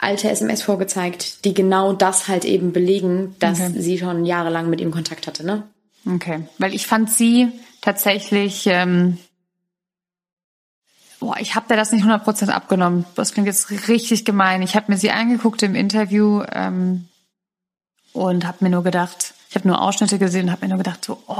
[0.00, 3.72] alte SMS vorgezeigt, die genau das halt eben belegen, dass okay.
[3.76, 5.64] sie schon jahrelang mit ihm Kontakt hatte, ne?
[6.06, 9.18] Okay, weil ich fand sie tatsächlich, ähm,
[11.18, 13.04] boah, ich habe dir das nicht 100% abgenommen.
[13.14, 14.62] Das klingt jetzt richtig gemein.
[14.62, 17.08] Ich habe mir sie angeguckt im Interview ähm,
[18.12, 21.04] und habe mir nur gedacht, ich habe nur Ausschnitte gesehen und habe mir nur gedacht,
[21.04, 21.36] so, oh,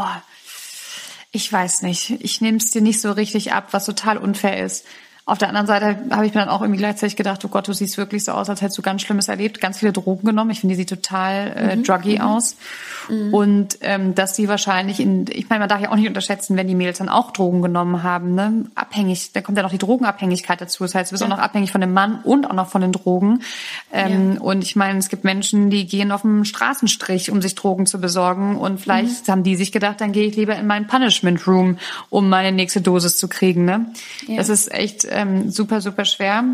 [1.32, 4.84] ich weiß nicht, ich nehme es dir nicht so richtig ab, was total unfair ist.
[5.26, 7.72] Auf der anderen Seite habe ich mir dann auch irgendwie gleichzeitig gedacht, oh Gott, du
[7.72, 10.50] siehst wirklich so aus, als hättest du ganz Schlimmes erlebt, ganz viele Drogen genommen.
[10.50, 11.84] Ich finde, die sieht total äh, mhm.
[11.84, 12.20] druggy mhm.
[12.20, 12.56] aus.
[13.08, 13.34] Mhm.
[13.34, 16.66] Und ähm, dass sie wahrscheinlich in, ich meine, man darf ja auch nicht unterschätzen, wenn
[16.66, 18.64] die Mädels dann auch Drogen genommen haben, ne?
[18.74, 20.84] Abhängig, da kommt ja noch die Drogenabhängigkeit dazu.
[20.84, 21.26] Das heißt, du bist ja.
[21.26, 23.42] auch noch abhängig von dem Mann und auch noch von den Drogen.
[23.92, 24.40] Ähm, ja.
[24.40, 28.00] Und ich meine, es gibt Menschen, die gehen auf dem Straßenstrich, um sich Drogen zu
[28.00, 28.56] besorgen.
[28.56, 29.32] Und vielleicht mhm.
[29.32, 32.80] haben die sich gedacht, dann gehe ich lieber in meinen Punishment Room, um meine nächste
[32.80, 33.64] Dosis zu kriegen.
[33.64, 33.86] Ne?
[34.26, 34.36] Ja.
[34.36, 36.44] Das ist echt ähm, super, super schwer.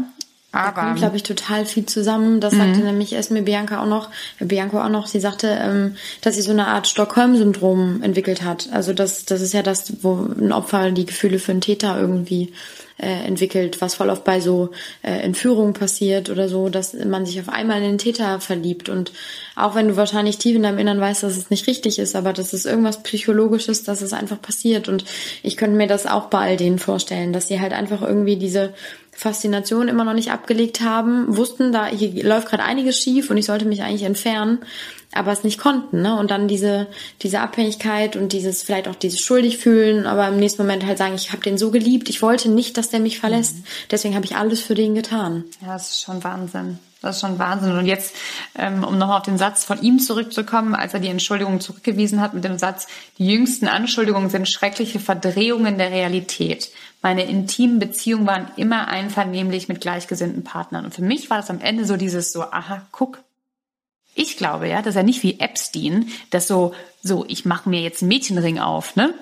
[0.56, 2.40] Aber da kommt, glaube ich, total viel zusammen.
[2.40, 2.58] Das mhm.
[2.58, 6.42] sagte nämlich Esme Bianca auch noch, äh, Bianco auch noch, sie sagte, ähm, dass sie
[6.42, 8.68] so eine Art Stockholm-Syndrom entwickelt hat.
[8.72, 12.52] Also das, das ist ja das, wo ein Opfer die Gefühle für einen Täter irgendwie
[12.98, 14.70] äh, entwickelt, was voll oft bei so
[15.02, 18.88] äh, Entführungen passiert oder so, dass man sich auf einmal in den Täter verliebt.
[18.88, 19.12] Und
[19.54, 22.32] auch wenn du wahrscheinlich tief in deinem Innern weißt, dass es nicht richtig ist, aber
[22.32, 24.88] das ist irgendwas Psychologisches, dass es einfach passiert.
[24.88, 25.04] Und
[25.42, 28.72] ich könnte mir das auch bei all denen vorstellen, dass sie halt einfach irgendwie diese
[29.16, 33.46] Faszination immer noch nicht abgelegt haben, wussten, da hier läuft gerade einiges schief und ich
[33.46, 34.58] sollte mich eigentlich entfernen,
[35.12, 36.18] aber es nicht konnten, ne?
[36.18, 36.86] Und dann diese
[37.22, 41.14] diese Abhängigkeit und dieses vielleicht auch dieses schuldig fühlen, aber im nächsten Moment halt sagen,
[41.14, 43.64] ich habe den so geliebt, ich wollte nicht, dass der mich verlässt, mhm.
[43.90, 45.44] deswegen habe ich alles für den getan.
[45.62, 46.78] Ja, das ist schon Wahnsinn.
[47.02, 47.72] Das ist schon Wahnsinn.
[47.72, 48.14] Und jetzt,
[48.58, 52.34] ähm, um nochmal auf den Satz von ihm zurückzukommen, als er die Entschuldigung zurückgewiesen hat
[52.34, 52.86] mit dem Satz,
[53.18, 56.70] die jüngsten Anschuldigungen sind schreckliche Verdrehungen der Realität.
[57.06, 60.86] Meine intimen Beziehungen waren immer einvernehmlich mit gleichgesinnten Partnern.
[60.86, 63.20] Und für mich war das am Ende so dieses so, aha, guck.
[64.16, 68.02] Ich glaube ja, dass er nicht wie Epstein, das so, so, ich mache mir jetzt
[68.02, 69.14] einen Mädchenring auf, ne?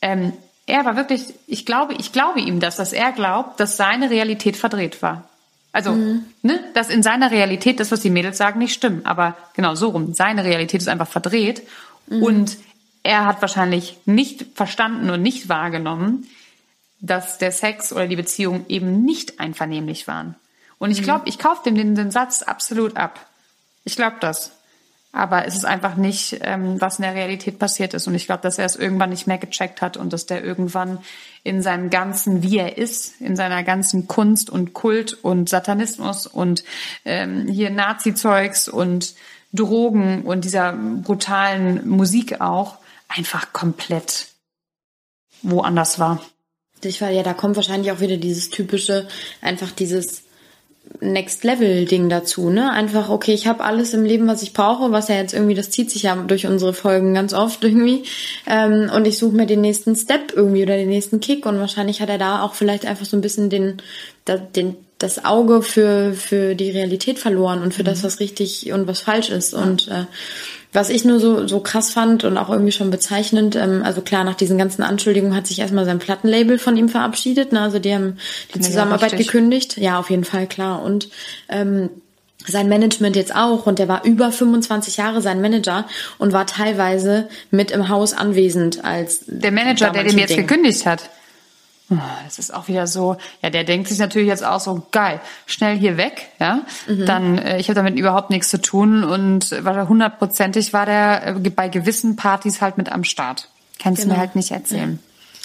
[0.00, 0.32] Ähm,
[0.64, 4.56] er war wirklich, ich glaube, ich glaube ihm das, dass er glaubt, dass seine Realität
[4.56, 5.28] verdreht war.
[5.72, 6.24] Also, mhm.
[6.40, 9.04] ne, dass in seiner Realität das, was die Mädels sagen, nicht stimmt.
[9.04, 10.14] Aber genau so rum.
[10.14, 11.68] Seine Realität ist einfach verdreht.
[12.06, 12.22] Mhm.
[12.22, 12.56] Und
[13.02, 16.26] er hat wahrscheinlich nicht verstanden und nicht wahrgenommen,
[17.00, 20.34] dass der Sex oder die Beziehung eben nicht einvernehmlich waren.
[20.78, 21.28] Und ich glaube, mhm.
[21.28, 23.20] ich kaufe dem den, den, Satz absolut ab.
[23.84, 24.52] Ich glaube das.
[25.12, 28.06] Aber es ist einfach nicht, ähm, was in der Realität passiert ist.
[28.06, 30.98] Und ich glaube, dass er es irgendwann nicht mehr gecheckt hat und dass der irgendwann
[31.42, 36.64] in seinem ganzen, wie er ist, in seiner ganzen Kunst und Kult und Satanismus und
[37.04, 39.14] ähm, hier Nazi-Zeugs und
[39.52, 42.78] Drogen und dieser brutalen Musik auch
[43.08, 44.28] einfach komplett
[45.42, 46.22] woanders war.
[46.84, 49.06] Ich war ja, da kommt wahrscheinlich auch wieder dieses typische,
[49.40, 50.24] einfach dieses
[51.00, 52.72] Next Level Ding dazu, ne?
[52.72, 55.70] Einfach okay, ich habe alles im Leben, was ich brauche, was ja jetzt irgendwie, das
[55.70, 58.04] zieht sich ja durch unsere Folgen ganz oft irgendwie,
[58.46, 62.02] ähm, und ich suche mir den nächsten Step irgendwie oder den nächsten Kick und wahrscheinlich
[62.02, 63.76] hat er da auch vielleicht einfach so ein bisschen den,
[64.54, 67.86] den das Auge für für die Realität verloren und für mhm.
[67.86, 70.04] das, was richtig und was falsch ist und äh,
[70.72, 74.24] was ich nur so, so krass fand und auch irgendwie schon bezeichnend, ähm, also klar,
[74.24, 77.52] nach diesen ganzen Anschuldigungen hat sich erstmal sein Plattenlabel von ihm verabschiedet.
[77.52, 77.60] Ne?
[77.60, 78.18] Also die haben
[78.54, 79.76] die Zusammenarbeit gekündigt.
[79.76, 80.82] Ja, auf jeden Fall, klar.
[80.82, 81.08] Und
[81.48, 81.90] ähm,
[82.46, 85.86] sein Management jetzt auch und der war über 25 Jahre sein Manager
[86.18, 91.10] und war teilweise mit im Haus anwesend als der Manager, der dem jetzt gekündigt hat.
[92.24, 95.76] Das ist auch wieder so, ja, der denkt sich natürlich jetzt auch so, geil, schnell
[95.76, 96.60] hier weg, ja.
[96.86, 97.06] Mhm.
[97.06, 101.50] Dann, äh, ich habe damit überhaupt nichts zu tun und war hundertprozentig war der äh,
[101.50, 103.48] bei gewissen Partys halt mit am Start.
[103.80, 104.14] Kannst genau.
[104.14, 105.00] du mir halt nicht erzählen.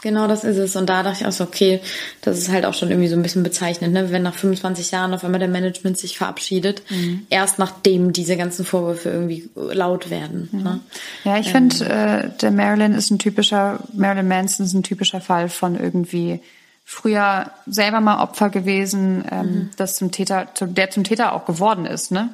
[0.05, 0.75] Genau, das ist es.
[0.75, 1.81] Und da dachte ich auch so, okay,
[2.21, 4.11] das ist halt auch schon irgendwie so ein bisschen bezeichnend, ne?
[4.11, 7.25] wenn nach 25 Jahren auf einmal der Management sich verabschiedet, mhm.
[7.31, 10.47] erst nachdem diese ganzen Vorwürfe irgendwie laut werden.
[10.51, 10.61] Mhm.
[10.61, 10.79] Ne?
[11.23, 15.21] Ja, ich ähm, finde, äh, der Marilyn ist ein typischer, Marilyn Manson ist ein typischer
[15.21, 16.39] Fall von irgendwie
[16.85, 19.69] früher selber mal Opfer gewesen, ähm, mhm.
[19.75, 22.29] das zum Täter, der zum Täter auch geworden ist, ne?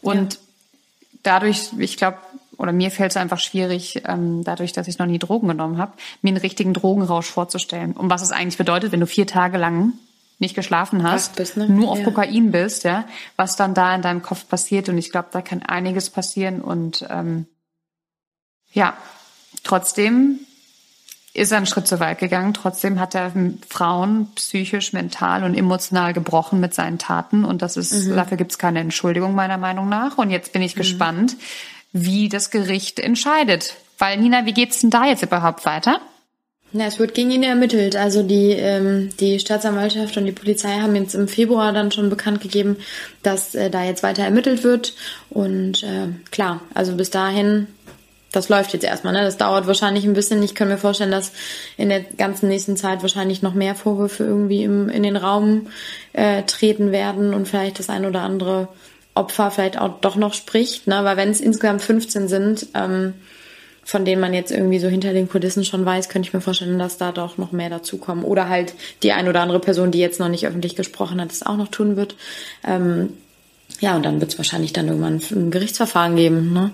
[0.00, 0.40] Und ja.
[1.24, 2.16] dadurch, ich glaube,
[2.60, 5.92] oder mir fällt es einfach schwierig, ähm, dadurch, dass ich noch nie Drogen genommen habe,
[6.20, 7.92] mir einen richtigen Drogenrausch vorzustellen.
[7.92, 9.94] Und was es eigentlich bedeutet, wenn du vier Tage lang
[10.38, 11.68] nicht geschlafen hast, bist, ne?
[11.68, 12.04] nur auf ja.
[12.04, 13.06] Kokain bist, ja,
[13.36, 14.90] was dann da in deinem Kopf passiert.
[14.90, 16.60] Und ich glaube, da kann einiges passieren.
[16.60, 17.46] Und ähm,
[18.72, 18.94] ja,
[19.62, 20.40] trotzdem
[21.32, 22.52] ist er einen Schritt zu weit gegangen.
[22.52, 23.32] Trotzdem hat er
[23.68, 27.44] Frauen psychisch, mental und emotional gebrochen mit seinen Taten.
[27.44, 28.16] Und das ist, mhm.
[28.16, 30.18] dafür gibt es keine Entschuldigung meiner Meinung nach.
[30.18, 30.80] Und jetzt bin ich mhm.
[30.80, 31.36] gespannt,
[31.92, 33.74] wie das Gericht entscheidet.
[33.98, 36.00] Weil Nina, wie geht's denn da jetzt überhaupt weiter?
[36.72, 37.96] Na, es wird gegen ihn ermittelt.
[37.96, 42.40] Also die, ähm, die Staatsanwaltschaft und die Polizei haben jetzt im Februar dann schon bekannt
[42.40, 42.76] gegeben,
[43.24, 44.94] dass äh, da jetzt weiter ermittelt wird.
[45.30, 47.66] Und äh, klar, also bis dahin,
[48.30, 49.12] das läuft jetzt erstmal.
[49.12, 49.22] Ne?
[49.22, 50.42] Das dauert wahrscheinlich ein bisschen.
[50.44, 51.32] Ich kann mir vorstellen, dass
[51.76, 55.66] in der ganzen nächsten Zeit wahrscheinlich noch mehr Vorwürfe irgendwie im, in den Raum
[56.12, 58.68] äh, treten werden und vielleicht das ein oder andere
[59.14, 60.86] Opfer vielleicht auch doch noch spricht.
[60.86, 61.00] Ne?
[61.04, 63.14] Weil wenn es insgesamt 15 sind, ähm,
[63.82, 66.78] von denen man jetzt irgendwie so hinter den Kulissen schon weiß, könnte ich mir vorstellen,
[66.78, 68.24] dass da doch noch mehr dazukommen.
[68.24, 71.44] Oder halt die ein oder andere Person, die jetzt noch nicht öffentlich gesprochen hat, es
[71.44, 72.14] auch noch tun wird.
[72.64, 73.14] Ähm,
[73.80, 76.52] ja, und dann wird es wahrscheinlich dann irgendwann ein Gerichtsverfahren geben.
[76.52, 76.72] Ne?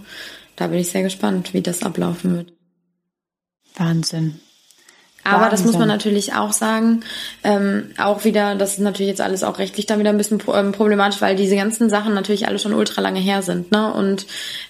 [0.57, 2.53] Da bin ich sehr gespannt, wie das ablaufen wird.
[3.76, 4.41] Wahnsinn.
[5.26, 7.00] Aber das muss man natürlich auch sagen,
[7.42, 10.72] ähm, auch wieder, das ist natürlich jetzt alles auch rechtlich dann wieder ein bisschen ähm,
[10.72, 13.72] problematisch, weil diese ganzen Sachen natürlich alle schon ultra lange her sind.
[13.72, 13.92] Ne?
[13.92, 14.26] Und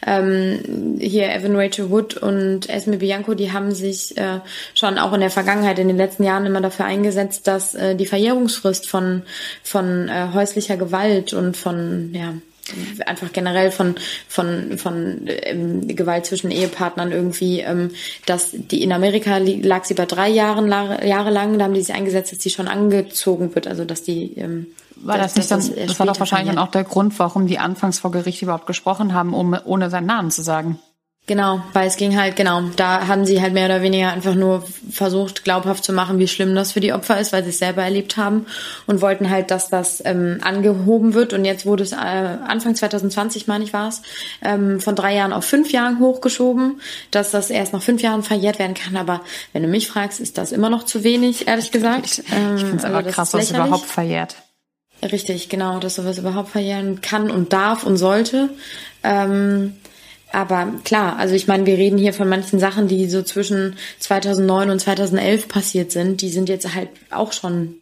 [0.06, 4.40] ähm, hier Evan Rachel Wood und Esme Bianco, die haben sich äh,
[4.74, 8.06] schon auch in der Vergangenheit, in den letzten Jahren immer dafür eingesetzt, dass äh, die
[8.06, 9.22] Verjährungsfrist von,
[9.62, 12.34] von äh, häuslicher Gewalt und von ja,
[13.04, 13.94] einfach generell von
[14.28, 17.90] von von ähm, Gewalt zwischen Ehepartnern irgendwie, ähm,
[18.26, 21.94] dass die in Amerika lag sie bei drei Jahren Jahre lang, da haben die sich
[21.94, 25.74] eingesetzt, dass sie schon angezogen wird, also dass die ähm, war das, nicht dann, das,
[25.74, 29.12] das war doch wahrscheinlich dann auch der Grund, warum die anfangs vor Gericht überhaupt gesprochen
[29.12, 30.78] haben, um, ohne seinen Namen zu sagen.
[31.28, 34.62] Genau, weil es ging halt, genau, da haben sie halt mehr oder weniger einfach nur
[34.88, 37.82] versucht, glaubhaft zu machen, wie schlimm das für die Opfer ist, weil sie es selber
[37.82, 38.46] erlebt haben
[38.86, 41.32] und wollten halt, dass das ähm, angehoben wird.
[41.32, 44.02] Und jetzt wurde es äh, Anfang 2020, meine ich, war es,
[44.40, 48.60] ähm, von drei Jahren auf fünf Jahren hochgeschoben, dass das erst nach fünf Jahren verjährt
[48.60, 48.96] werden kann.
[48.96, 49.20] Aber
[49.52, 52.22] wenn du mich fragst, ist das immer noch zu wenig, ehrlich gesagt.
[52.30, 54.36] Ähm, ich finde es aber also krass, dass es überhaupt verjährt.
[55.02, 58.50] Richtig, genau, dass sowas überhaupt verjähren kann und darf und sollte.
[59.02, 59.74] Ähm,
[60.36, 64.68] aber klar, also ich meine, wir reden hier von manchen Sachen, die so zwischen 2009
[64.68, 66.20] und 2011 passiert sind.
[66.20, 67.76] Die sind jetzt halt auch schon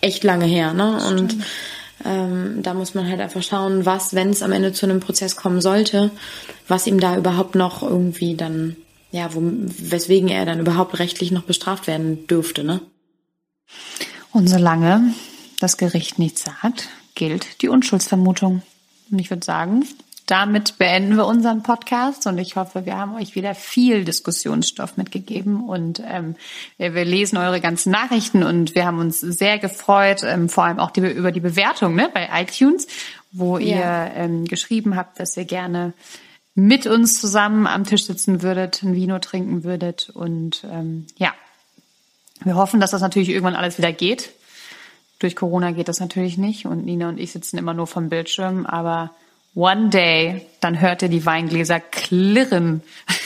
[0.00, 1.06] echt lange her, ne?
[1.06, 1.36] Und
[2.02, 5.36] ähm, da muss man halt einfach schauen, was, wenn es am Ende zu einem Prozess
[5.36, 6.10] kommen sollte,
[6.66, 8.76] was ihm da überhaupt noch irgendwie dann,
[9.10, 12.80] ja, wo, weswegen er dann überhaupt rechtlich noch bestraft werden dürfte, ne?
[14.32, 15.12] Und solange
[15.60, 18.62] das Gericht nichts sagt, gilt die Unschuldsvermutung.
[19.10, 19.84] Und ich würde sagen,
[20.26, 25.64] damit beenden wir unseren Podcast und ich hoffe, wir haben euch wieder viel Diskussionsstoff mitgegeben
[25.64, 26.34] und ähm,
[26.78, 30.90] wir lesen eure ganzen Nachrichten und wir haben uns sehr gefreut, ähm, vor allem auch
[30.90, 32.88] die, über die Bewertung ne, bei iTunes,
[33.30, 34.06] wo ja.
[34.06, 35.92] ihr ähm, geschrieben habt, dass ihr gerne
[36.56, 41.34] mit uns zusammen am Tisch sitzen würdet, ein Vino trinken würdet und ähm, ja,
[42.42, 44.30] wir hoffen, dass das natürlich irgendwann alles wieder geht.
[45.20, 48.66] Durch Corona geht das natürlich nicht und Nina und ich sitzen immer nur vom Bildschirm,
[48.66, 49.12] aber
[49.56, 52.82] One day, dann hört ihr die Weingläser klirren.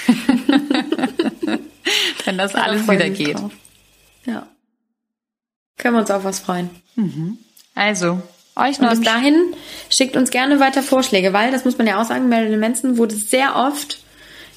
[2.25, 3.35] Wenn das ja, alles wieder geht.
[3.35, 3.51] Drauf.
[4.25, 4.47] Ja.
[5.77, 6.71] Können wir uns auf was freuen.
[6.95, 7.39] Mhm.
[7.75, 8.23] Also,
[8.55, 8.93] euch noch.
[8.93, 9.55] Und bis dahin
[9.89, 13.17] schickt uns gerne weiter Vorschläge, weil, das muss man ja auch sagen, Marilyn Manson wurde
[13.17, 13.99] sehr oft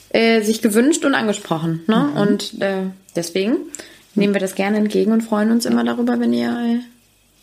[0.10, 1.82] äh, sich gewünscht und angesprochen.
[1.88, 2.12] Ne?
[2.12, 2.18] Mhm.
[2.18, 2.84] Und äh,
[3.16, 3.58] deswegen
[4.14, 6.82] nehmen wir das gerne entgegen und freuen uns immer darüber, wenn ihr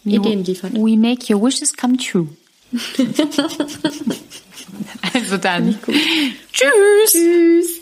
[0.05, 0.74] äh, Ideen liefert.
[0.74, 2.28] We make your wishes come true.
[5.14, 5.78] also dann.
[6.52, 7.12] Tschüss.
[7.12, 7.80] Tschüss.